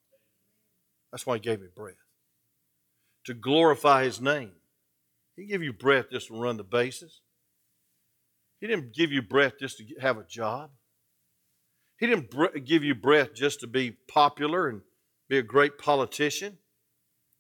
That's 1.12 1.26
why 1.26 1.36
He 1.36 1.42
gave 1.42 1.62
me 1.62 1.68
breath 1.76 1.96
to 3.26 3.34
glorify 3.34 4.04
His 4.04 4.22
name. 4.22 4.52
He 5.36 5.46
give 5.46 5.64
you 5.64 5.74
breath 5.74 6.06
just 6.12 6.28
to 6.28 6.40
run 6.40 6.58
the 6.58 6.64
bases. 6.64 7.22
He 8.60 8.68
didn't 8.68 8.94
give 8.94 9.12
you 9.12 9.22
breath 9.22 9.54
just 9.60 9.78
to 9.80 9.86
have 10.00 10.18
a 10.18 10.24
job. 10.24 10.70
He 12.00 12.08
didn't 12.08 12.66
give 12.66 12.84
you 12.84 12.96
breath 12.96 13.34
just 13.34 13.60
to 13.62 13.68
be 13.68 13.92
popular 14.08 14.70
and 14.70 14.82
be 15.30 15.38
a 15.38 15.44
great 15.44 15.78
politician. 15.78 16.58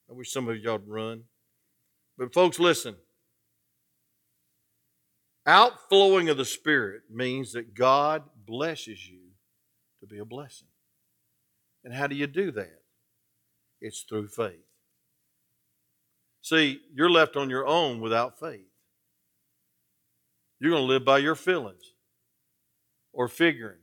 I 0.09 0.13
wish 0.13 0.31
some 0.31 0.47
of 0.47 0.57
y'all 0.57 0.77
would 0.77 0.87
run. 0.87 1.23
But, 2.17 2.33
folks, 2.33 2.59
listen. 2.59 2.95
Outflowing 5.45 6.29
of 6.29 6.37
the 6.37 6.45
Spirit 6.45 7.03
means 7.11 7.53
that 7.53 7.73
God 7.73 8.23
blesses 8.45 9.09
you 9.09 9.19
to 9.99 10.07
be 10.07 10.19
a 10.19 10.25
blessing. 10.25 10.69
And 11.83 11.93
how 11.93 12.07
do 12.07 12.15
you 12.15 12.27
do 12.27 12.51
that? 12.51 12.81
It's 13.81 14.03
through 14.03 14.29
faith. 14.29 14.63
See, 16.41 16.79
you're 16.93 17.09
left 17.09 17.35
on 17.35 17.49
your 17.49 17.67
own 17.67 17.99
without 17.99 18.39
faith. 18.39 18.67
You're 20.59 20.71
going 20.71 20.83
to 20.83 20.93
live 20.93 21.03
by 21.03 21.17
your 21.17 21.35
feelings 21.35 21.93
or 23.11 23.27
figuring, 23.27 23.79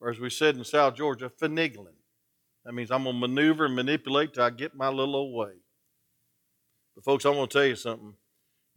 or 0.00 0.10
as 0.10 0.18
we 0.18 0.30
said 0.30 0.56
in 0.56 0.64
South 0.64 0.94
Georgia, 0.94 1.30
finagling. 1.30 1.96
That 2.64 2.72
means 2.72 2.90
I'm 2.90 3.04
going 3.04 3.20
to 3.20 3.28
maneuver 3.28 3.66
and 3.66 3.76
manipulate 3.76 4.34
till 4.34 4.44
I 4.44 4.50
get 4.50 4.74
my 4.74 4.88
little 4.88 5.16
old 5.16 5.34
way. 5.34 5.54
But, 6.94 7.04
folks, 7.04 7.24
I'm 7.24 7.34
going 7.34 7.48
to 7.48 7.52
tell 7.52 7.66
you 7.66 7.76
something. 7.76 8.14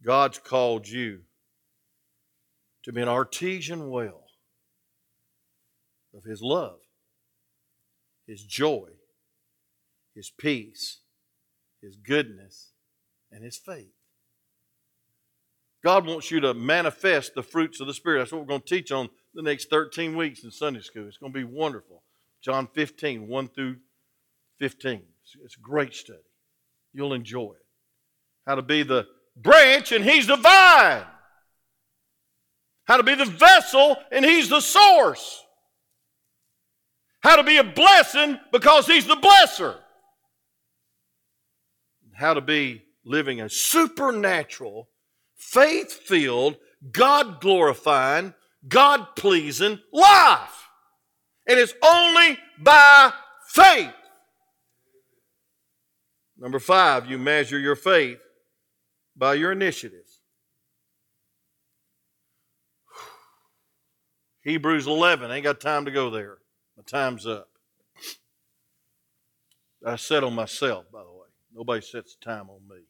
God's 0.02 0.38
called 0.38 0.86
you 0.86 1.20
to 2.84 2.92
be 2.92 3.02
an 3.02 3.08
artesian 3.08 3.90
well 3.90 4.24
of 6.14 6.24
His 6.24 6.42
love, 6.42 6.78
His 8.26 8.42
joy, 8.42 8.88
His 10.14 10.30
peace, 10.30 11.00
His 11.82 11.96
goodness, 11.96 12.74
and 13.34 13.44
his 13.44 13.56
faith. 13.56 13.92
God 15.84 16.06
wants 16.06 16.30
you 16.30 16.40
to 16.40 16.54
manifest 16.54 17.34
the 17.34 17.42
fruits 17.42 17.80
of 17.80 17.86
the 17.86 17.92
Spirit. 17.92 18.20
That's 18.20 18.32
what 18.32 18.40
we're 18.40 18.46
going 18.46 18.62
to 18.62 18.74
teach 18.74 18.90
on 18.90 19.10
the 19.34 19.42
next 19.42 19.68
13 19.68 20.16
weeks 20.16 20.44
in 20.44 20.50
Sunday 20.50 20.80
school. 20.80 21.06
It's 21.06 21.18
going 21.18 21.32
to 21.32 21.38
be 21.38 21.44
wonderful. 21.44 22.02
John 22.42 22.68
15, 22.74 23.28
1 23.28 23.48
through 23.48 23.76
15. 24.60 25.02
It's 25.44 25.56
a 25.56 25.60
great 25.60 25.92
study. 25.92 26.18
You'll 26.94 27.12
enjoy 27.12 27.52
it. 27.52 27.66
How 28.46 28.54
to 28.54 28.62
be 28.62 28.82
the 28.82 29.06
branch 29.36 29.92
and 29.92 30.04
he's 30.04 30.26
the 30.26 30.36
vine. 30.36 31.04
How 32.84 32.96
to 32.98 33.02
be 33.02 33.14
the 33.14 33.24
vessel 33.24 33.96
and 34.12 34.24
he's 34.24 34.48
the 34.48 34.60
source. 34.60 35.42
How 37.20 37.36
to 37.36 37.42
be 37.42 37.56
a 37.56 37.64
blessing 37.64 38.38
because 38.52 38.86
he's 38.86 39.06
the 39.06 39.16
blesser. 39.16 39.76
How 42.14 42.34
to 42.34 42.42
be 42.42 42.82
living 43.04 43.40
a 43.40 43.48
supernatural, 43.48 44.88
faith 45.36 45.92
filled, 45.92 46.56
God 46.92 47.40
glorifying, 47.40 48.34
God 48.68 49.16
pleasing 49.16 49.80
life. 49.92 50.68
And 51.46 51.58
it's 51.58 51.74
only 51.82 52.38
by 52.58 53.12
faith. 53.48 53.92
Number 56.36 56.58
five, 56.58 57.06
you 57.06 57.18
measure 57.18 57.58
your 57.58 57.76
faith 57.76 58.20
by 59.16 59.34
your 59.34 59.52
initiatives. 59.52 60.13
Hebrews 64.44 64.86
11, 64.86 65.30
I 65.30 65.36
ain't 65.36 65.44
got 65.44 65.58
time 65.58 65.86
to 65.86 65.90
go 65.90 66.10
there. 66.10 66.38
My 66.76 66.82
time's 66.86 67.26
up. 67.26 67.48
I 69.86 69.96
set 69.96 70.22
on 70.22 70.34
myself, 70.34 70.84
by 70.92 71.02
the 71.02 71.10
way. 71.10 71.26
Nobody 71.54 71.80
sets 71.80 72.16
time 72.16 72.50
on 72.50 72.60
me. 72.68 72.82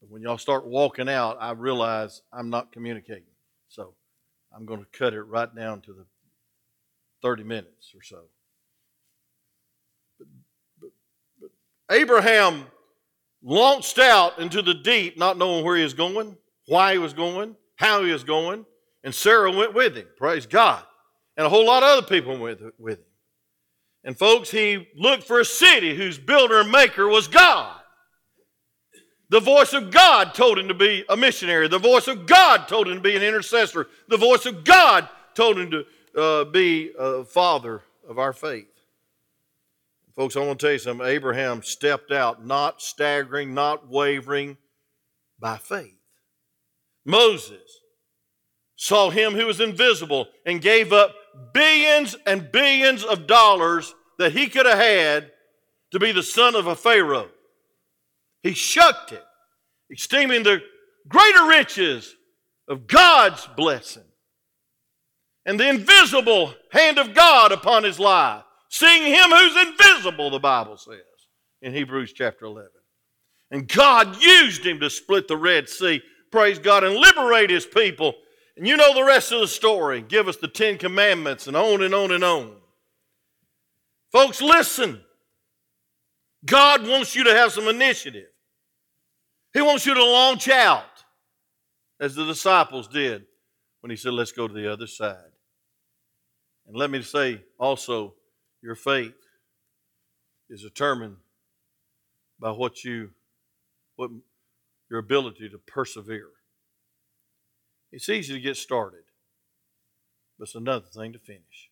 But 0.00 0.10
when 0.10 0.22
y'all 0.22 0.38
start 0.38 0.66
walking 0.66 1.08
out, 1.08 1.36
I 1.40 1.52
realize 1.52 2.22
I'm 2.32 2.48
not 2.48 2.72
communicating. 2.72 3.24
So 3.68 3.94
I'm 4.54 4.66
going 4.66 4.80
to 4.80 4.98
cut 4.98 5.14
it 5.14 5.22
right 5.22 5.52
down 5.54 5.80
to 5.82 5.92
the 5.92 6.04
30 7.22 7.42
minutes 7.42 7.92
or 7.94 8.02
so. 8.02 8.22
But, 10.18 10.28
but, 10.80 10.90
but 11.40 11.50
Abraham 11.90 12.66
launched 13.42 13.98
out 13.98 14.38
into 14.38 14.62
the 14.62 14.74
deep, 14.74 15.18
not 15.18 15.38
knowing 15.38 15.64
where 15.64 15.76
he 15.76 15.82
was 15.82 15.94
going, 15.94 16.36
why 16.66 16.92
he 16.92 16.98
was 16.98 17.14
going, 17.14 17.56
how 17.76 18.04
he 18.04 18.12
was 18.12 18.24
going, 18.24 18.64
and 19.04 19.14
Sarah 19.14 19.52
went 19.52 19.74
with 19.74 19.96
him. 19.96 20.06
Praise 20.16 20.46
God. 20.46 20.82
And 21.36 21.46
a 21.46 21.50
whole 21.50 21.66
lot 21.66 21.82
of 21.82 21.90
other 21.90 22.06
people 22.06 22.36
went 22.38 22.60
with 22.80 22.98
him. 22.98 23.04
And 24.02 24.18
folks, 24.18 24.50
he 24.50 24.88
looked 24.96 25.24
for 25.24 25.40
a 25.40 25.44
city 25.44 25.94
whose 25.94 26.18
builder 26.18 26.60
and 26.60 26.72
maker 26.72 27.06
was 27.06 27.28
God. 27.28 27.80
The 29.30 29.40
voice 29.40 29.72
of 29.72 29.90
God 29.90 30.34
told 30.34 30.58
him 30.58 30.68
to 30.68 30.74
be 30.74 31.04
a 31.08 31.16
missionary. 31.16 31.68
The 31.68 31.78
voice 31.78 32.08
of 32.08 32.26
God 32.26 32.68
told 32.68 32.88
him 32.88 32.96
to 32.96 33.00
be 33.00 33.16
an 33.16 33.22
intercessor. 33.22 33.88
The 34.08 34.16
voice 34.16 34.46
of 34.46 34.64
God 34.64 35.08
told 35.34 35.58
him 35.58 35.70
to 35.70 36.20
uh, 36.20 36.44
be 36.44 36.92
a 36.98 37.24
father 37.24 37.82
of 38.08 38.18
our 38.18 38.32
faith. 38.32 38.68
Folks, 40.14 40.36
I 40.36 40.40
want 40.40 40.60
to 40.60 40.66
tell 40.66 40.72
you 40.72 40.78
something. 40.78 41.06
Abraham 41.06 41.62
stepped 41.62 42.12
out, 42.12 42.46
not 42.46 42.80
staggering, 42.80 43.52
not 43.52 43.88
wavering, 43.88 44.56
by 45.40 45.56
faith. 45.56 45.96
Moses 47.04 47.80
saw 48.84 49.08
him 49.08 49.32
who 49.32 49.46
was 49.46 49.62
invisible 49.62 50.28
and 50.44 50.60
gave 50.60 50.92
up 50.92 51.14
billions 51.54 52.14
and 52.26 52.52
billions 52.52 53.02
of 53.02 53.26
dollars 53.26 53.94
that 54.18 54.32
he 54.32 54.46
could 54.46 54.66
have 54.66 54.78
had 54.78 55.32
to 55.90 55.98
be 55.98 56.12
the 56.12 56.22
son 56.22 56.54
of 56.54 56.66
a 56.66 56.76
Pharaoh. 56.76 57.30
He 58.42 58.52
shucked 58.52 59.12
it, 59.12 59.24
esteeming 59.90 60.42
the 60.42 60.60
greater 61.08 61.46
riches 61.46 62.14
of 62.68 62.86
God's 62.86 63.48
blessing 63.56 64.04
and 65.46 65.58
the 65.58 65.70
invisible 65.70 66.52
hand 66.70 66.98
of 66.98 67.14
God 67.14 67.52
upon 67.52 67.84
his 67.84 67.98
life 67.98 68.42
seeing 68.68 69.06
him 69.06 69.30
who's 69.30 69.66
invisible, 69.66 70.28
the 70.28 70.38
Bible 70.38 70.76
says 70.76 70.98
in 71.62 71.72
Hebrews 71.72 72.12
chapter 72.12 72.44
11. 72.44 72.68
And 73.50 73.66
God 73.66 74.20
used 74.20 74.66
him 74.66 74.78
to 74.80 74.90
split 74.90 75.26
the 75.26 75.38
Red 75.38 75.70
Sea, 75.70 76.02
praise 76.30 76.58
God, 76.58 76.84
and 76.84 76.96
liberate 76.96 77.48
his 77.48 77.64
people. 77.64 78.14
And 78.56 78.66
you 78.66 78.76
know 78.76 78.94
the 78.94 79.04
rest 79.04 79.32
of 79.32 79.40
the 79.40 79.48
story. 79.48 80.00
Give 80.00 80.28
us 80.28 80.36
the 80.36 80.48
Ten 80.48 80.78
Commandments 80.78 81.46
and 81.46 81.56
on 81.56 81.82
and 81.82 81.94
on 81.94 82.12
and 82.12 82.22
on. 82.22 82.56
Folks, 84.12 84.40
listen. 84.40 85.00
God 86.44 86.86
wants 86.86 87.16
you 87.16 87.24
to 87.24 87.34
have 87.34 87.52
some 87.52 87.68
initiative. 87.68 88.28
He 89.52 89.62
wants 89.62 89.86
you 89.86 89.94
to 89.94 90.04
launch 90.04 90.48
out, 90.48 91.04
as 92.00 92.14
the 92.14 92.24
disciples 92.24 92.86
did 92.86 93.24
when 93.80 93.90
he 93.90 93.96
said, 93.96 94.12
Let's 94.12 94.32
go 94.32 94.46
to 94.46 94.54
the 94.54 94.70
other 94.70 94.86
side. 94.86 95.16
And 96.66 96.76
let 96.76 96.90
me 96.90 97.02
say 97.02 97.40
also, 97.58 98.14
your 98.62 98.74
faith 98.74 99.14
is 100.48 100.62
determined 100.62 101.16
by 102.38 102.50
what 102.50 102.84
you, 102.84 103.10
what 103.96 104.10
your 104.90 104.98
ability 104.98 105.48
to 105.48 105.58
persevere. 105.58 106.28
It's 107.94 108.08
easy 108.08 108.34
to 108.34 108.40
get 108.40 108.56
started, 108.56 109.04
but 110.36 110.48
it's 110.48 110.56
another 110.56 110.86
thing 110.86 111.12
to 111.12 111.18
finish. 111.20 111.70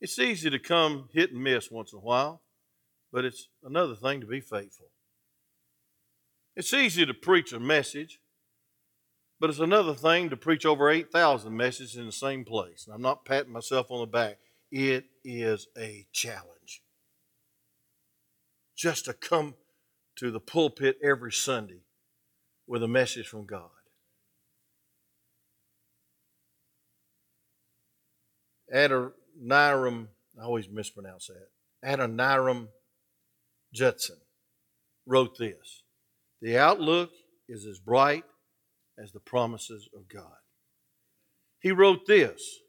It's 0.00 0.18
easy 0.18 0.48
to 0.48 0.58
come 0.58 1.10
hit 1.12 1.32
and 1.32 1.44
miss 1.44 1.70
once 1.70 1.92
in 1.92 1.98
a 1.98 2.00
while, 2.00 2.40
but 3.12 3.26
it's 3.26 3.48
another 3.62 3.94
thing 3.94 4.22
to 4.22 4.26
be 4.26 4.40
faithful. 4.40 4.86
It's 6.56 6.72
easy 6.72 7.04
to 7.04 7.12
preach 7.12 7.52
a 7.52 7.60
message, 7.60 8.20
but 9.38 9.50
it's 9.50 9.58
another 9.58 9.92
thing 9.92 10.30
to 10.30 10.36
preach 10.38 10.64
over 10.64 10.88
8,000 10.88 11.54
messages 11.54 11.96
in 11.96 12.06
the 12.06 12.12
same 12.12 12.46
place. 12.46 12.86
And 12.86 12.94
I'm 12.94 13.02
not 13.02 13.26
patting 13.26 13.52
myself 13.52 13.90
on 13.90 14.00
the 14.00 14.06
back. 14.06 14.38
It 14.72 15.04
is 15.22 15.66
a 15.76 16.06
challenge. 16.10 16.82
Just 18.74 19.04
to 19.04 19.12
come 19.12 19.56
to 20.16 20.30
the 20.30 20.40
pulpit 20.40 20.96
every 21.04 21.32
Sunday 21.32 21.82
with 22.66 22.82
a 22.82 22.88
message 22.88 23.28
from 23.28 23.44
God. 23.44 23.68
Adoniram, 28.74 30.08
I 30.38 30.44
always 30.44 30.68
mispronounce 30.68 31.28
that. 31.28 31.48
Adoniram 31.84 32.68
Judson 33.72 34.16
wrote 35.06 35.38
this 35.38 35.82
The 36.40 36.58
outlook 36.58 37.10
is 37.48 37.66
as 37.66 37.78
bright 37.78 38.24
as 38.98 39.12
the 39.12 39.20
promises 39.20 39.88
of 39.94 40.08
God. 40.08 40.38
He 41.60 41.72
wrote 41.72 42.06
this 42.06 42.60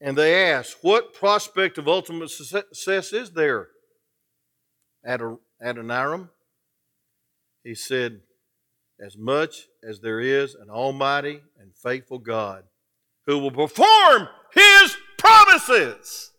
and 0.00 0.16
they 0.16 0.50
asked, 0.50 0.78
What 0.82 1.14
prospect 1.14 1.78
of 1.78 1.88
ultimate 1.88 2.30
success 2.30 3.12
is 3.12 3.32
there? 3.32 3.68
Adoniram, 5.06 6.30
he 7.64 7.74
said, 7.74 8.20
As 9.04 9.16
much 9.16 9.66
as 9.82 10.00
there 10.00 10.20
is 10.20 10.54
an 10.54 10.70
almighty 10.70 11.40
and 11.58 11.74
faithful 11.74 12.18
God 12.18 12.64
who 13.28 13.36
will 13.36 13.50
perform 13.50 14.26
his 14.54 14.96
promises. 15.18 16.32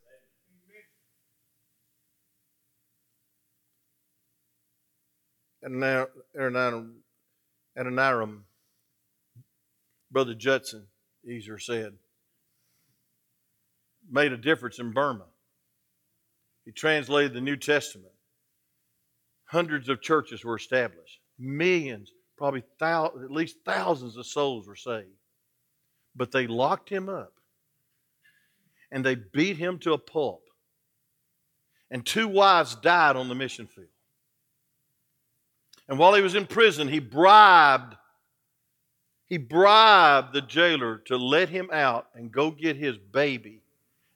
Adoniram, 5.63 6.07
Adoniram, 7.77 8.39
Brother 10.09 10.33
Judson 10.33 10.87
Easer 11.29 11.61
said, 11.61 11.93
made 14.09 14.33
a 14.33 14.37
difference 14.37 14.79
in 14.79 14.91
Burma. 14.91 15.25
He 16.65 16.71
translated 16.71 17.35
the 17.35 17.41
New 17.41 17.57
Testament. 17.57 18.13
Hundreds 19.45 19.89
of 19.89 20.01
churches 20.01 20.43
were 20.43 20.55
established. 20.55 21.19
Millions, 21.37 22.11
probably 22.35 22.63
thousands, 22.79 23.25
at 23.25 23.29
least 23.29 23.57
thousands 23.63 24.17
of 24.17 24.25
souls 24.25 24.67
were 24.67 24.75
saved. 24.75 25.18
But 26.15 26.31
they 26.31 26.47
locked 26.47 26.89
him 26.89 27.09
up 27.09 27.33
and 28.91 29.05
they 29.05 29.15
beat 29.15 29.57
him 29.57 29.79
to 29.79 29.93
a 29.93 29.97
pulp. 29.97 30.43
And 31.91 32.05
two 32.05 32.27
wives 32.27 32.75
died 32.75 33.15
on 33.15 33.29
the 33.29 33.35
mission 33.35 33.67
field. 33.67 33.87
And 35.87 35.97
while 35.97 36.13
he 36.13 36.21
was 36.21 36.35
in 36.35 36.45
prison, 36.45 36.87
he 36.87 36.99
bribed 36.99 37.95
he 39.29 39.37
bribed 39.37 40.33
the 40.33 40.41
jailer 40.41 40.97
to 41.05 41.15
let 41.15 41.49
him 41.49 41.69
out 41.71 42.07
and 42.15 42.31
go 42.31 42.49
get 42.49 42.75
his 42.75 42.97
baby 42.97 43.61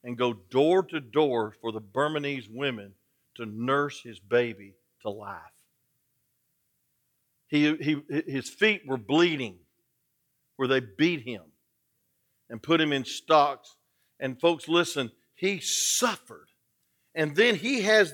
and 0.04 0.18
go 0.18 0.34
door 0.34 0.82
to 0.84 1.00
door 1.00 1.54
for 1.62 1.72
the 1.72 1.80
Burmese 1.80 2.50
women 2.50 2.94
to 3.36 3.46
nurse 3.46 4.02
his 4.02 4.20
baby 4.20 4.74
to 5.04 5.12
life. 5.12 5.38
He, 7.48 7.76
he, 7.76 8.02
his 8.28 8.50
feet 8.50 8.88
were 8.88 8.98
bleeding 8.98 9.60
where 10.56 10.68
they 10.68 10.80
beat 10.80 11.22
him 11.22 11.44
and 12.50 12.62
put 12.62 12.82
him 12.82 12.94
in 12.94 13.06
stocks. 13.06 13.76
And 14.20 14.40
folks, 14.40 14.68
listen, 14.68 15.12
he 15.36 15.60
suffered. 15.60 16.48
And 17.16 17.36
then 17.36 17.56
he 17.56 17.82
has 17.82 18.14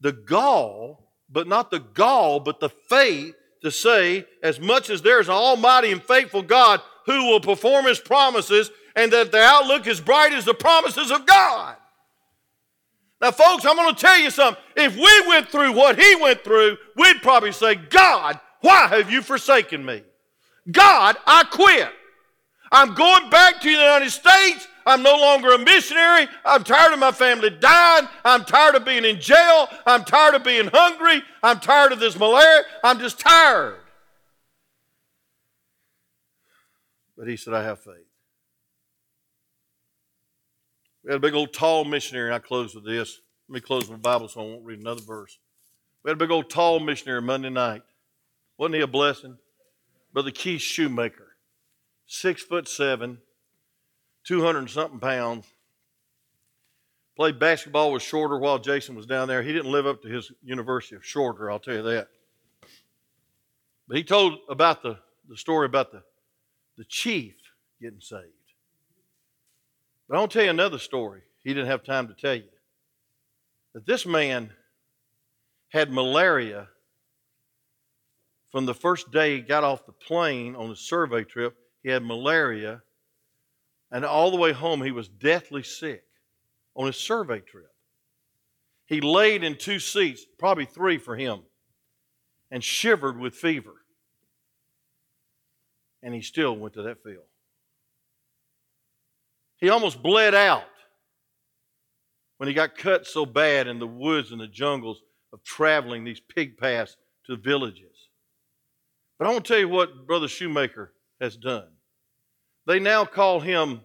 the 0.00 0.12
gall, 0.12 1.12
but 1.28 1.46
not 1.48 1.70
the 1.70 1.80
gall, 1.80 2.40
but 2.40 2.60
the 2.60 2.68
faith 2.68 3.34
to 3.62 3.70
say, 3.70 4.26
as 4.42 4.60
much 4.60 4.90
as 4.90 5.02
there's 5.02 5.28
an 5.28 5.34
almighty 5.34 5.90
and 5.90 6.02
faithful 6.02 6.42
God 6.42 6.80
who 7.06 7.26
will 7.26 7.40
perform 7.40 7.86
his 7.86 7.98
promises, 7.98 8.70
and 8.94 9.12
that 9.12 9.30
the 9.30 9.40
outlook 9.40 9.86
is 9.86 10.00
bright 10.00 10.32
as 10.32 10.44
the 10.44 10.54
promises 10.54 11.10
of 11.10 11.26
God. 11.26 11.76
Now, 13.20 13.30
folks, 13.30 13.64
I'm 13.64 13.76
going 13.76 13.94
to 13.94 14.00
tell 14.00 14.18
you 14.18 14.30
something. 14.30 14.62
If 14.76 14.94
we 14.94 15.28
went 15.28 15.48
through 15.48 15.72
what 15.72 15.98
he 15.98 16.16
went 16.16 16.44
through, 16.44 16.76
we'd 16.96 17.22
probably 17.22 17.52
say, 17.52 17.76
God, 17.76 18.38
why 18.60 18.88
have 18.88 19.10
you 19.10 19.22
forsaken 19.22 19.84
me? 19.84 20.02
God, 20.70 21.16
I 21.26 21.44
quit. 21.44 21.90
I'm 22.72 22.94
going 22.94 23.30
back 23.30 23.60
to 23.60 23.66
the 23.66 23.72
United 23.72 24.10
States. 24.10 24.68
I'm 24.84 25.02
no 25.02 25.16
longer 25.16 25.52
a 25.52 25.58
missionary. 25.58 26.28
I'm 26.44 26.62
tired 26.62 26.92
of 26.92 26.98
my 26.98 27.10
family 27.10 27.50
dying. 27.50 28.08
I'm 28.24 28.44
tired 28.44 28.76
of 28.76 28.84
being 28.84 29.04
in 29.04 29.20
jail. 29.20 29.68
I'm 29.84 30.04
tired 30.04 30.34
of 30.34 30.44
being 30.44 30.70
hungry. 30.72 31.22
I'm 31.42 31.58
tired 31.58 31.92
of 31.92 31.98
this 31.98 32.18
malaria. 32.18 32.62
I'm 32.84 32.98
just 33.00 33.18
tired. 33.18 33.78
But 37.16 37.28
he 37.28 37.36
said, 37.36 37.54
I 37.54 37.64
have 37.64 37.80
faith. 37.80 38.06
We 41.02 41.12
had 41.12 41.18
a 41.18 41.20
big 41.20 41.34
old 41.34 41.52
tall 41.52 41.84
missionary, 41.84 42.26
and 42.28 42.34
I 42.34 42.40
close 42.40 42.74
with 42.74 42.84
this. 42.84 43.20
Let 43.48 43.54
me 43.54 43.60
close 43.60 43.88
with 43.88 44.02
my 44.02 44.12
Bible 44.12 44.28
so 44.28 44.40
I 44.40 44.44
won't 44.44 44.64
read 44.64 44.80
another 44.80 45.02
verse. 45.02 45.38
We 46.02 46.10
had 46.10 46.16
a 46.16 46.18
big 46.18 46.30
old 46.30 46.50
tall 46.50 46.80
missionary 46.80 47.22
Monday 47.22 47.50
night. 47.50 47.82
Wasn't 48.58 48.74
he 48.74 48.80
a 48.80 48.86
blessing? 48.86 49.36
Brother 50.12 50.30
Keith 50.30 50.60
Shoemaker, 50.60 51.25
six 52.06 52.42
foot 52.42 52.68
seven, 52.68 53.18
200 54.26 54.70
something 54.70 55.00
pounds. 55.00 55.46
Played 57.16 57.38
basketball 57.38 57.92
with 57.92 58.02
Shorter 58.02 58.38
while 58.38 58.58
Jason 58.58 58.94
was 58.94 59.06
down 59.06 59.26
there. 59.26 59.42
He 59.42 59.52
didn't 59.52 59.72
live 59.72 59.86
up 59.86 60.02
to 60.02 60.08
his 60.08 60.30
University 60.42 60.96
of 60.96 61.04
Shorter, 61.04 61.50
I'll 61.50 61.58
tell 61.58 61.76
you 61.76 61.82
that. 61.82 62.08
But 63.88 63.96
he 63.96 64.04
told 64.04 64.38
about 64.50 64.82
the, 64.82 64.98
the 65.28 65.36
story 65.36 65.66
about 65.66 65.92
the, 65.92 66.02
the 66.76 66.84
chief 66.84 67.34
getting 67.80 68.00
saved. 68.00 68.24
But 70.08 70.16
I 70.16 70.20
want 70.20 70.32
to 70.32 70.38
tell 70.38 70.44
you 70.44 70.50
another 70.50 70.78
story 70.78 71.22
he 71.42 71.54
didn't 71.54 71.68
have 71.68 71.84
time 71.84 72.08
to 72.08 72.14
tell 72.14 72.34
you. 72.34 72.48
That 73.72 73.86
this 73.86 74.04
man 74.04 74.50
had 75.68 75.92
malaria 75.92 76.68
from 78.50 78.66
the 78.66 78.74
first 78.74 79.10
day 79.10 79.36
he 79.36 79.42
got 79.42 79.64
off 79.64 79.86
the 79.86 79.92
plane 79.92 80.56
on 80.56 80.70
his 80.70 80.80
survey 80.80 81.24
trip. 81.24 81.56
He 81.86 81.92
had 81.92 82.02
malaria, 82.02 82.82
and 83.92 84.04
all 84.04 84.32
the 84.32 84.36
way 84.36 84.50
home 84.50 84.82
he 84.82 84.90
was 84.90 85.06
deathly 85.06 85.62
sick 85.62 86.02
on 86.74 86.86
his 86.86 86.96
survey 86.96 87.38
trip. 87.38 87.72
He 88.86 89.00
laid 89.00 89.44
in 89.44 89.54
two 89.54 89.78
seats, 89.78 90.26
probably 90.36 90.64
three 90.64 90.98
for 90.98 91.14
him. 91.14 91.42
and 92.50 92.62
shivered 92.62 93.20
with 93.20 93.36
fever. 93.36 93.74
And 96.02 96.12
he 96.12 96.22
still 96.22 96.56
went 96.56 96.74
to 96.74 96.82
that 96.82 97.04
field. 97.04 97.24
He 99.58 99.68
almost 99.68 100.02
bled 100.02 100.34
out 100.34 100.64
when 102.38 102.48
he 102.48 102.54
got 102.54 102.76
cut 102.76 103.06
so 103.06 103.24
bad 103.24 103.68
in 103.68 103.78
the 103.78 103.86
woods 103.86 104.32
and 104.32 104.40
the 104.40 104.48
jungles 104.48 105.02
of 105.32 105.44
traveling 105.44 106.02
these 106.02 106.20
pig 106.20 106.56
paths 106.58 106.96
to 107.26 107.36
villages. 107.36 108.08
But 109.20 109.28
I 109.28 109.32
want 109.32 109.44
to 109.44 109.52
tell 109.52 109.60
you 109.60 109.68
what 109.68 110.04
Brother 110.08 110.26
Shoemaker 110.26 110.92
has 111.20 111.36
done. 111.36 111.75
They 112.66 112.80
now 112.80 113.04
call 113.04 113.40
him 113.40 113.80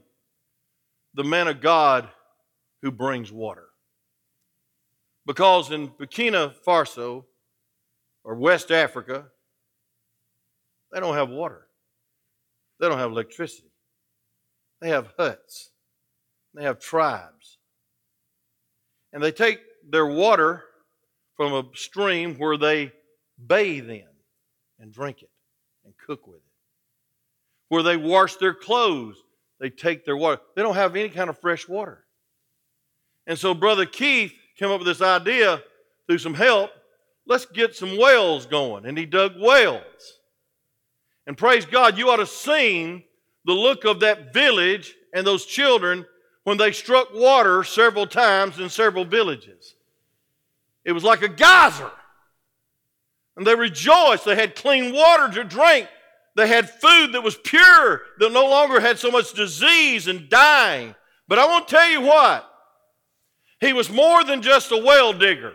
the 1.13 1.23
man 1.23 1.47
of 1.47 1.61
God 1.61 2.09
who 2.81 2.91
brings 2.91 3.31
water. 3.31 3.67
Because 5.25 5.71
in 5.71 5.89
Burkina 5.89 6.53
Faso 6.65 7.25
or 8.23 8.35
West 8.35 8.71
Africa, 8.71 9.25
they 10.91 10.99
don't 10.99 11.15
have 11.15 11.29
water. 11.29 11.67
They 12.79 12.89
don't 12.89 12.97
have 12.97 13.11
electricity. 13.11 13.71
They 14.81 14.89
have 14.89 15.13
huts. 15.17 15.71
They 16.55 16.63
have 16.63 16.79
tribes. 16.79 17.59
And 19.13 19.21
they 19.21 19.31
take 19.31 19.59
their 19.87 20.07
water 20.07 20.63
from 21.37 21.53
a 21.53 21.63
stream 21.75 22.35
where 22.35 22.57
they 22.57 22.91
bathe 23.47 23.89
in 23.89 24.07
and 24.79 24.91
drink 24.91 25.21
it 25.21 25.29
and 25.85 25.93
cook 26.05 26.27
with 26.27 26.37
it. 26.37 26.50
Where 27.71 27.83
they 27.83 27.95
wash 27.95 28.35
their 28.35 28.53
clothes, 28.53 29.15
they 29.61 29.69
take 29.69 30.03
their 30.03 30.17
water. 30.17 30.41
They 30.57 30.61
don't 30.61 30.75
have 30.75 30.97
any 30.97 31.07
kind 31.07 31.29
of 31.29 31.39
fresh 31.39 31.69
water. 31.69 32.03
And 33.25 33.39
so 33.39 33.53
Brother 33.53 33.85
Keith 33.85 34.33
came 34.57 34.71
up 34.71 34.81
with 34.81 34.87
this 34.87 35.01
idea 35.01 35.63
through 36.05 36.17
some 36.17 36.33
help. 36.33 36.71
Let's 37.25 37.45
get 37.45 37.73
some 37.73 37.97
wells 37.97 38.45
going. 38.45 38.85
And 38.85 38.97
he 38.97 39.05
dug 39.05 39.39
wells. 39.39 40.19
And 41.25 41.37
praise 41.37 41.65
God, 41.65 41.97
you 41.97 42.09
ought 42.09 42.17
to 42.17 42.25
seen 42.25 43.03
the 43.45 43.53
look 43.53 43.85
of 43.85 44.01
that 44.01 44.33
village 44.33 44.93
and 45.13 45.25
those 45.25 45.45
children 45.45 46.05
when 46.43 46.57
they 46.57 46.73
struck 46.73 47.13
water 47.13 47.63
several 47.63 48.05
times 48.05 48.59
in 48.59 48.67
several 48.67 49.05
villages. 49.05 49.75
It 50.83 50.91
was 50.91 51.05
like 51.05 51.21
a 51.21 51.29
geyser. 51.29 51.91
And 53.37 53.47
they 53.47 53.55
rejoiced. 53.55 54.25
They 54.25 54.35
had 54.35 54.57
clean 54.57 54.93
water 54.93 55.33
to 55.35 55.45
drink. 55.45 55.87
They 56.41 56.47
had 56.47 56.71
food 56.71 57.11
that 57.11 57.21
was 57.21 57.35
pure, 57.35 58.01
that 58.17 58.31
no 58.31 58.49
longer 58.49 58.79
had 58.79 58.97
so 58.97 59.11
much 59.11 59.33
disease 59.33 60.07
and 60.07 60.27
dying. 60.27 60.95
But 61.27 61.37
I 61.37 61.45
want 61.45 61.67
to 61.67 61.75
tell 61.75 61.87
you 61.87 62.01
what, 62.01 62.51
he 63.59 63.73
was 63.73 63.91
more 63.91 64.23
than 64.23 64.41
just 64.41 64.71
a 64.71 64.77
well 64.77 65.13
digger. 65.13 65.53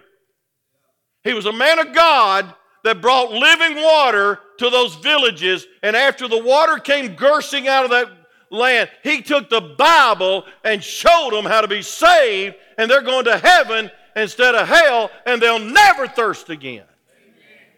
He 1.25 1.33
was 1.33 1.45
a 1.45 1.53
man 1.53 1.81
of 1.81 1.93
God 1.93 2.55
that 2.85 3.01
brought 3.01 3.33
living 3.33 3.83
water 3.83 4.39
to 4.61 4.71
those 4.71 4.95
villages. 4.95 5.67
And 5.83 5.97
after 5.97 6.29
the 6.29 6.41
water 6.41 6.79
came 6.79 7.17
gushing 7.17 7.67
out 7.67 7.83
of 7.83 7.91
that 7.91 8.09
land, 8.53 8.89
he 9.03 9.23
took 9.23 9.51
the 9.51 9.75
Bible 9.77 10.45
and 10.63 10.85
showed 10.85 11.31
them 11.33 11.47
how 11.47 11.63
to 11.63 11.69
be 11.69 11.83
saved, 11.83 12.55
and 12.79 12.89
they're 12.89 13.03
going 13.03 13.25
to 13.25 13.39
heaven 13.39 13.91
instead 14.15 14.55
of 14.55 14.69
hell, 14.69 15.11
and 15.27 15.43
they'll 15.43 15.59
never 15.59 16.07
thirst 16.07 16.49
again. 16.49 16.87
Amen. 17.11 17.73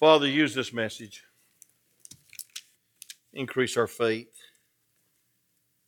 Father, 0.00 0.26
use 0.26 0.52
this 0.52 0.72
message. 0.72 1.22
Increase 3.32 3.76
our 3.76 3.86
faith. 3.86 4.28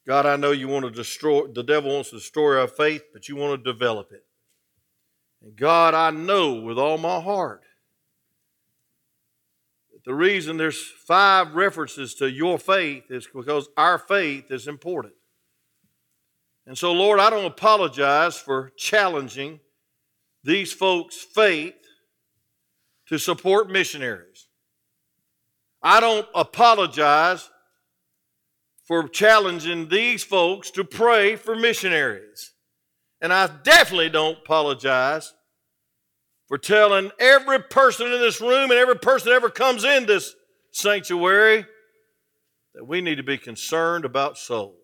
God, 0.07 0.27
I 0.27 0.37
know 0.37 0.51
you 0.51 0.69
want 0.69 0.85
to 0.85 0.91
destroy, 0.91 1.47
the 1.47 1.63
devil 1.63 1.93
wants 1.93 2.11
to 2.11 2.17
destroy 2.17 2.61
our 2.61 2.69
faith, 2.69 3.03
but 3.13 3.29
you 3.29 3.37
want 3.37 3.63
to 3.63 3.73
develop 3.73 4.13
it. 4.13 4.25
And 5.43 5.57
God, 5.57 5.95
I 5.95 6.11
know 6.11 6.55
with 6.55 6.79
all 6.79 6.99
my 6.99 7.21
heart 7.21 7.63
that 9.93 10.05
the 10.05 10.15
reason 10.15 10.57
there's 10.57 10.81
five 11.07 11.55
references 11.55 12.15
to 12.17 12.31
your 12.31 12.59
faith 12.59 13.05
is 13.11 13.29
because 13.35 13.69
our 13.77 13.99
faith 13.99 14.51
is 14.51 14.69
important. 14.69 15.15
And 16.67 16.77
so, 16.77 16.93
Lord, 16.93 17.21
I 17.21 17.31
don't 17.31 17.45
apologize 17.45 18.39
for 18.39 18.73
challenging 18.77 19.61
these 20.43 20.73
folks' 20.73 21.17
faith 21.17 21.75
to 23.09 23.19
support 23.19 23.71
missionaries. 23.71 24.49
I 25.85 26.01
don't 26.01 26.27
apologize 26.35 27.51
for 28.85 29.07
challenging 29.07 29.91
these 29.91 30.25
folks 30.25 30.71
to 30.73 30.83
pray 30.83 31.37
for 31.37 31.55
missionaries. 31.55 32.53
And 33.21 33.35
I 33.35 33.49
definitely 33.63 34.09
don't 34.09 34.39
apologize 34.39 35.35
for 36.49 36.57
telling 36.57 37.11
every 37.19 37.59
person 37.59 38.07
in 38.07 38.19
this 38.21 38.41
room 38.41 38.71
and 38.71 38.73
every 38.73 38.97
person 38.97 39.29
that 39.29 39.37
ever 39.37 39.51
comes 39.51 39.85
in 39.85 40.07
this 40.07 40.35
sanctuary 40.73 41.67
that 42.75 42.85
we 42.85 43.03
need 43.03 43.17
to 43.17 43.23
be 43.23 43.39
concerned 43.39 44.07
about 44.07 44.39
souls. 44.39 44.79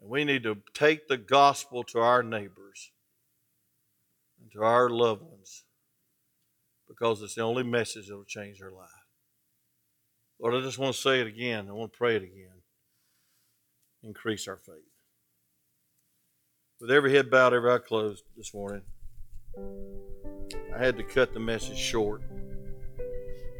And 0.00 0.10
we 0.10 0.24
need 0.24 0.42
to 0.42 0.58
take 0.74 1.08
the 1.08 1.18
gospel 1.18 1.82
to 1.84 1.98
our 1.98 2.22
neighbors 2.22 2.92
and 4.40 4.52
to 4.52 4.62
our 4.62 4.90
loved 4.90 5.22
ones 5.22 5.64
because 6.86 7.22
it's 7.22 7.36
the 7.36 7.42
only 7.42 7.62
message 7.62 8.08
that 8.08 8.16
will 8.16 8.24
change 8.24 8.58
their 8.58 8.70
life. 8.70 9.03
Lord, 10.40 10.54
I 10.54 10.60
just 10.60 10.78
want 10.78 10.94
to 10.94 11.00
say 11.00 11.20
it 11.20 11.26
again. 11.26 11.68
I 11.68 11.72
want 11.72 11.92
to 11.92 11.98
pray 11.98 12.16
it 12.16 12.22
again. 12.22 12.62
Increase 14.02 14.48
our 14.48 14.56
faith. 14.56 14.74
With 16.80 16.90
every 16.90 17.14
head 17.14 17.30
bowed, 17.30 17.54
every 17.54 17.70
eye 17.70 17.78
closed 17.78 18.24
this 18.36 18.52
morning, 18.52 18.82
I 20.74 20.78
had 20.78 20.96
to 20.98 21.04
cut 21.04 21.32
the 21.32 21.40
message 21.40 21.78
short 21.78 22.22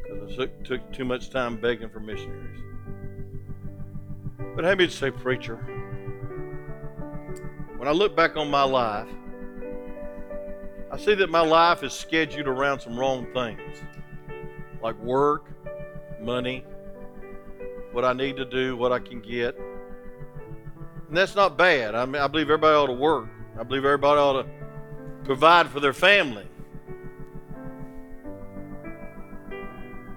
because 0.03 0.31
it 0.31 0.35
took, 0.35 0.63
took 0.63 0.93
too 0.93 1.05
much 1.05 1.29
time 1.29 1.59
begging 1.59 1.89
for 1.89 1.99
missionaries. 1.99 2.59
But 4.55 4.65
have 4.65 4.77
me 4.77 4.87
to 4.87 4.91
say, 4.91 5.11
preacher, 5.11 5.55
when 7.77 7.87
I 7.87 7.91
look 7.91 8.15
back 8.15 8.35
on 8.35 8.49
my 8.51 8.63
life, 8.63 9.07
I 10.91 10.97
see 10.97 11.15
that 11.15 11.29
my 11.29 11.41
life 11.41 11.83
is 11.83 11.93
scheduled 11.93 12.47
around 12.47 12.79
some 12.79 12.97
wrong 12.97 13.27
things 13.33 13.81
like 14.81 14.97
work, 15.01 15.54
money, 16.21 16.63
what 17.91 18.05
I 18.05 18.13
need 18.13 18.37
to 18.37 18.45
do, 18.45 18.75
what 18.75 18.91
I 18.91 18.99
can 18.99 19.21
get. 19.21 19.57
And 21.07 21.15
that's 21.15 21.35
not 21.35 21.57
bad. 21.57 21.95
I 21.95 22.05
mean, 22.05 22.21
I 22.21 22.27
believe 22.27 22.47
everybody 22.47 22.75
ought 22.75 22.87
to 22.87 22.93
work. 22.93 23.27
I 23.59 23.63
believe 23.63 23.85
everybody 23.85 24.19
ought 24.19 24.43
to 24.43 24.49
provide 25.23 25.69
for 25.69 25.79
their 25.79 25.93
family. 25.93 26.47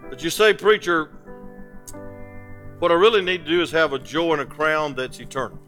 But 0.08 0.22
you 0.22 0.30
say, 0.30 0.54
preacher, 0.54 1.10
what 2.78 2.90
I 2.90 2.94
really 2.94 3.22
need 3.22 3.44
to 3.44 3.50
do 3.50 3.62
is 3.62 3.70
have 3.72 3.92
a 3.92 3.98
joy 3.98 4.32
and 4.32 4.40
a 4.40 4.46
crown 4.46 4.94
that's 4.94 5.20
eternal. 5.20 5.58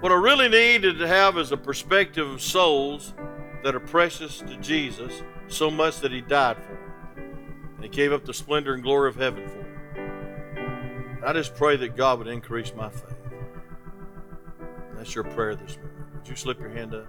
What 0.00 0.12
I 0.12 0.14
really 0.14 0.48
need 0.48 0.82
to 0.82 1.06
have 1.06 1.36
is 1.36 1.52
a 1.52 1.56
perspective 1.56 2.28
of 2.28 2.40
souls 2.40 3.14
that 3.62 3.74
are 3.74 3.80
precious 3.80 4.38
to 4.38 4.56
Jesus 4.56 5.22
so 5.48 5.70
much 5.70 6.00
that 6.00 6.10
He 6.10 6.22
died 6.22 6.56
for. 6.56 6.89
And 7.80 7.84
He 7.86 7.96
gave 7.96 8.12
up 8.12 8.26
the 8.26 8.34
splendor 8.34 8.74
and 8.74 8.82
glory 8.82 9.08
of 9.08 9.16
heaven 9.16 9.48
for 9.48 9.56
them. 9.56 11.22
I 11.24 11.32
just 11.32 11.54
pray 11.54 11.76
that 11.76 11.96
God 11.96 12.18
would 12.18 12.28
increase 12.28 12.74
my 12.74 12.90
faith. 12.90 13.16
That's 14.94 15.14
your 15.14 15.24
prayer 15.24 15.54
this 15.54 15.78
morning. 15.78 16.04
Would 16.12 16.28
you 16.28 16.36
slip 16.36 16.60
your 16.60 16.68
hand 16.68 16.94
up? 16.94 17.06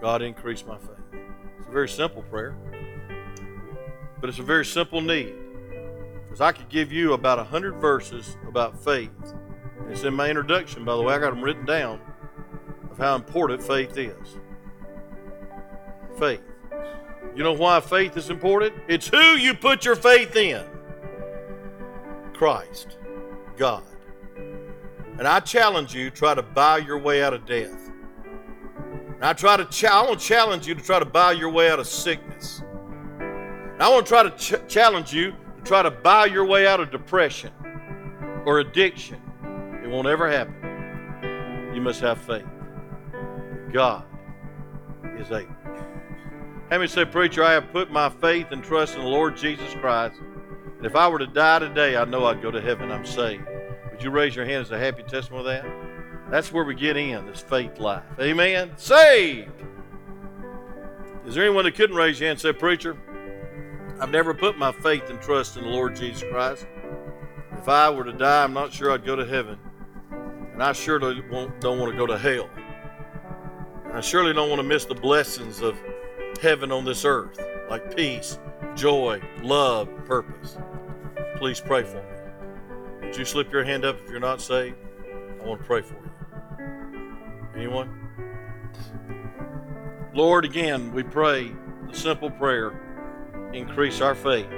God, 0.00 0.22
increase 0.22 0.64
my 0.64 0.78
faith. 0.78 1.20
It's 1.58 1.66
a 1.66 1.72
very 1.72 1.88
simple 1.88 2.22
prayer, 2.22 2.54
but 4.20 4.30
it's 4.30 4.38
a 4.38 4.44
very 4.44 4.64
simple 4.64 5.00
need. 5.00 5.34
Because 6.22 6.40
I 6.40 6.52
could 6.52 6.68
give 6.68 6.92
you 6.92 7.14
about 7.14 7.40
a 7.40 7.44
hundred 7.44 7.74
verses 7.74 8.36
about 8.46 8.78
faith. 8.84 9.10
It's 9.88 10.04
in 10.04 10.14
my 10.14 10.28
introduction, 10.28 10.84
by 10.84 10.94
the 10.94 11.02
way. 11.02 11.14
I 11.14 11.18
got 11.18 11.30
them 11.30 11.42
written 11.42 11.64
down 11.64 12.00
of 12.92 12.98
how 12.98 13.16
important 13.16 13.60
faith 13.60 13.98
is. 13.98 14.38
Faith. 16.20 16.53
You 17.36 17.42
know 17.42 17.52
why 17.52 17.80
faith 17.80 18.16
is 18.16 18.30
important? 18.30 18.74
It's 18.88 19.08
who 19.08 19.36
you 19.36 19.54
put 19.54 19.84
your 19.84 19.96
faith 19.96 20.36
in 20.36 20.64
Christ, 22.32 22.96
God. 23.56 23.82
And 25.18 25.28
I 25.28 25.40
challenge 25.40 25.94
you 25.94 26.10
try 26.10 26.34
to 26.34 26.42
buy 26.42 26.78
your 26.78 26.98
way 26.98 27.22
out 27.22 27.34
of 27.34 27.46
death. 27.46 27.90
And 29.14 29.24
I 29.24 29.32
try 29.32 29.56
to 29.56 29.64
ch- 29.66 29.84
I 29.84 30.02
want 30.02 30.20
to 30.20 30.26
challenge 30.26 30.66
you 30.66 30.74
to 30.74 30.82
try 30.82 30.98
to 30.98 31.04
buy 31.04 31.32
your 31.32 31.50
way 31.50 31.70
out 31.70 31.78
of 31.78 31.86
sickness. 31.86 32.62
And 33.18 33.82
I 33.82 33.88
want 33.88 34.06
to 34.06 34.08
try 34.08 34.22
to 34.24 34.30
ch- 34.30 34.68
challenge 34.68 35.12
you 35.12 35.32
to 35.32 35.62
try 35.64 35.82
to 35.82 35.90
buy 35.90 36.26
your 36.26 36.44
way 36.44 36.66
out 36.66 36.80
of 36.80 36.90
depression 36.90 37.52
or 38.44 38.58
addiction. 38.60 39.20
It 39.82 39.88
won't 39.88 40.08
ever 40.08 40.30
happen. 40.30 41.72
You 41.74 41.80
must 41.80 42.00
have 42.00 42.18
faith. 42.18 42.44
God 43.72 44.04
is 45.18 45.30
able. 45.30 45.54
Have 46.70 46.80
me 46.80 46.86
say, 46.86 47.04
Preacher, 47.04 47.44
I 47.44 47.52
have 47.52 47.70
put 47.72 47.90
my 47.90 48.08
faith 48.08 48.46
and 48.50 48.64
trust 48.64 48.96
in 48.96 49.02
the 49.02 49.08
Lord 49.08 49.36
Jesus 49.36 49.74
Christ. 49.74 50.20
And 50.76 50.86
if 50.86 50.96
I 50.96 51.06
were 51.08 51.18
to 51.18 51.26
die 51.26 51.58
today, 51.58 51.96
I 51.96 52.04
know 52.04 52.24
I'd 52.24 52.42
go 52.42 52.50
to 52.50 52.60
heaven. 52.60 52.90
I'm 52.90 53.04
saved. 53.04 53.44
Would 53.90 54.02
you 54.02 54.10
raise 54.10 54.34
your 54.34 54.46
hand 54.46 54.62
as 54.62 54.70
a 54.70 54.78
happy 54.78 55.02
testimony 55.02 55.40
of 55.40 55.46
that? 55.46 56.30
That's 56.30 56.52
where 56.52 56.64
we 56.64 56.74
get 56.74 56.96
in, 56.96 57.26
this 57.26 57.40
faith 57.40 57.78
life. 57.78 58.02
Amen. 58.18 58.72
Saved. 58.76 59.52
Is 61.26 61.34
there 61.34 61.44
anyone 61.44 61.64
that 61.64 61.74
couldn't 61.74 61.96
raise 61.96 62.18
your 62.18 62.28
hand 62.28 62.36
and 62.36 62.40
say, 62.40 62.52
Preacher, 62.52 62.96
I've 64.00 64.10
never 64.10 64.34
put 64.34 64.58
my 64.58 64.72
faith 64.72 65.08
and 65.10 65.20
trust 65.20 65.56
in 65.56 65.64
the 65.64 65.70
Lord 65.70 65.94
Jesus 65.94 66.24
Christ. 66.30 66.66
If 67.52 67.68
I 67.68 67.88
were 67.90 68.04
to 68.04 68.12
die, 68.12 68.42
I'm 68.42 68.52
not 68.52 68.72
sure 68.72 68.90
I'd 68.90 69.04
go 69.04 69.14
to 69.16 69.24
heaven. 69.24 69.58
And 70.52 70.62
I 70.62 70.72
surely 70.72 71.22
don't 71.60 71.78
want 71.78 71.92
to 71.92 71.96
go 71.96 72.06
to 72.06 72.18
hell. 72.18 72.48
I 73.92 74.00
surely 74.00 74.32
don't 74.32 74.48
want 74.48 74.60
to 74.60 74.66
miss 74.66 74.86
the 74.86 74.94
blessings 74.94 75.60
of 75.60 75.78
heaven 76.38 76.72
on 76.72 76.84
this 76.84 77.04
earth, 77.04 77.38
like 77.68 77.94
peace, 77.96 78.38
joy, 78.74 79.20
love, 79.42 79.88
purpose. 80.04 80.58
Please 81.36 81.60
pray 81.60 81.82
for 81.82 81.96
me. 81.96 83.06
Would 83.06 83.16
you 83.16 83.24
slip 83.24 83.52
your 83.52 83.64
hand 83.64 83.84
up 83.84 83.98
if 84.04 84.10
you're 84.10 84.20
not 84.20 84.40
saved? 84.40 84.76
I 85.40 85.46
want 85.46 85.60
to 85.60 85.66
pray 85.66 85.82
for 85.82 85.94
you. 85.94 86.10
Anyone? 87.54 88.00
Lord, 90.14 90.44
again, 90.44 90.92
we 90.92 91.02
pray 91.02 91.52
the 91.88 91.96
simple 91.96 92.30
prayer 92.30 92.80
increase 93.52 94.00
our 94.00 94.14
faith. 94.14 94.48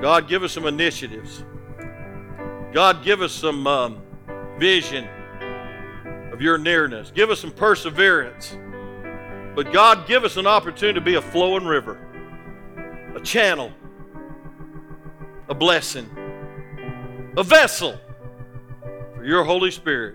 God, 0.00 0.28
give 0.28 0.44
us 0.44 0.52
some 0.52 0.66
initiatives. 0.66 1.44
God, 2.72 3.02
give 3.02 3.22
us 3.22 3.32
some 3.32 3.66
um, 3.66 4.02
vision 4.58 5.08
of 6.32 6.40
your 6.40 6.58
nearness. 6.58 7.10
Give 7.10 7.30
us 7.30 7.40
some 7.40 7.50
perseverance. 7.50 8.56
But 9.58 9.72
God, 9.72 10.06
give 10.06 10.22
us 10.22 10.36
an 10.36 10.46
opportunity 10.46 11.00
to 11.00 11.04
be 11.04 11.16
a 11.16 11.20
flowing 11.20 11.64
river, 11.64 11.98
a 13.16 13.20
channel, 13.20 13.72
a 15.48 15.54
blessing, 15.56 16.08
a 17.36 17.42
vessel 17.42 17.98
for 19.16 19.24
your 19.24 19.42
Holy 19.42 19.72
Spirit 19.72 20.14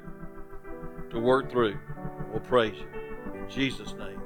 to 1.10 1.20
work 1.20 1.52
through. 1.52 1.78
We'll 2.32 2.40
praise 2.40 2.76
you. 2.78 2.88
In 3.38 3.50
Jesus' 3.50 3.94
name. 3.96 4.23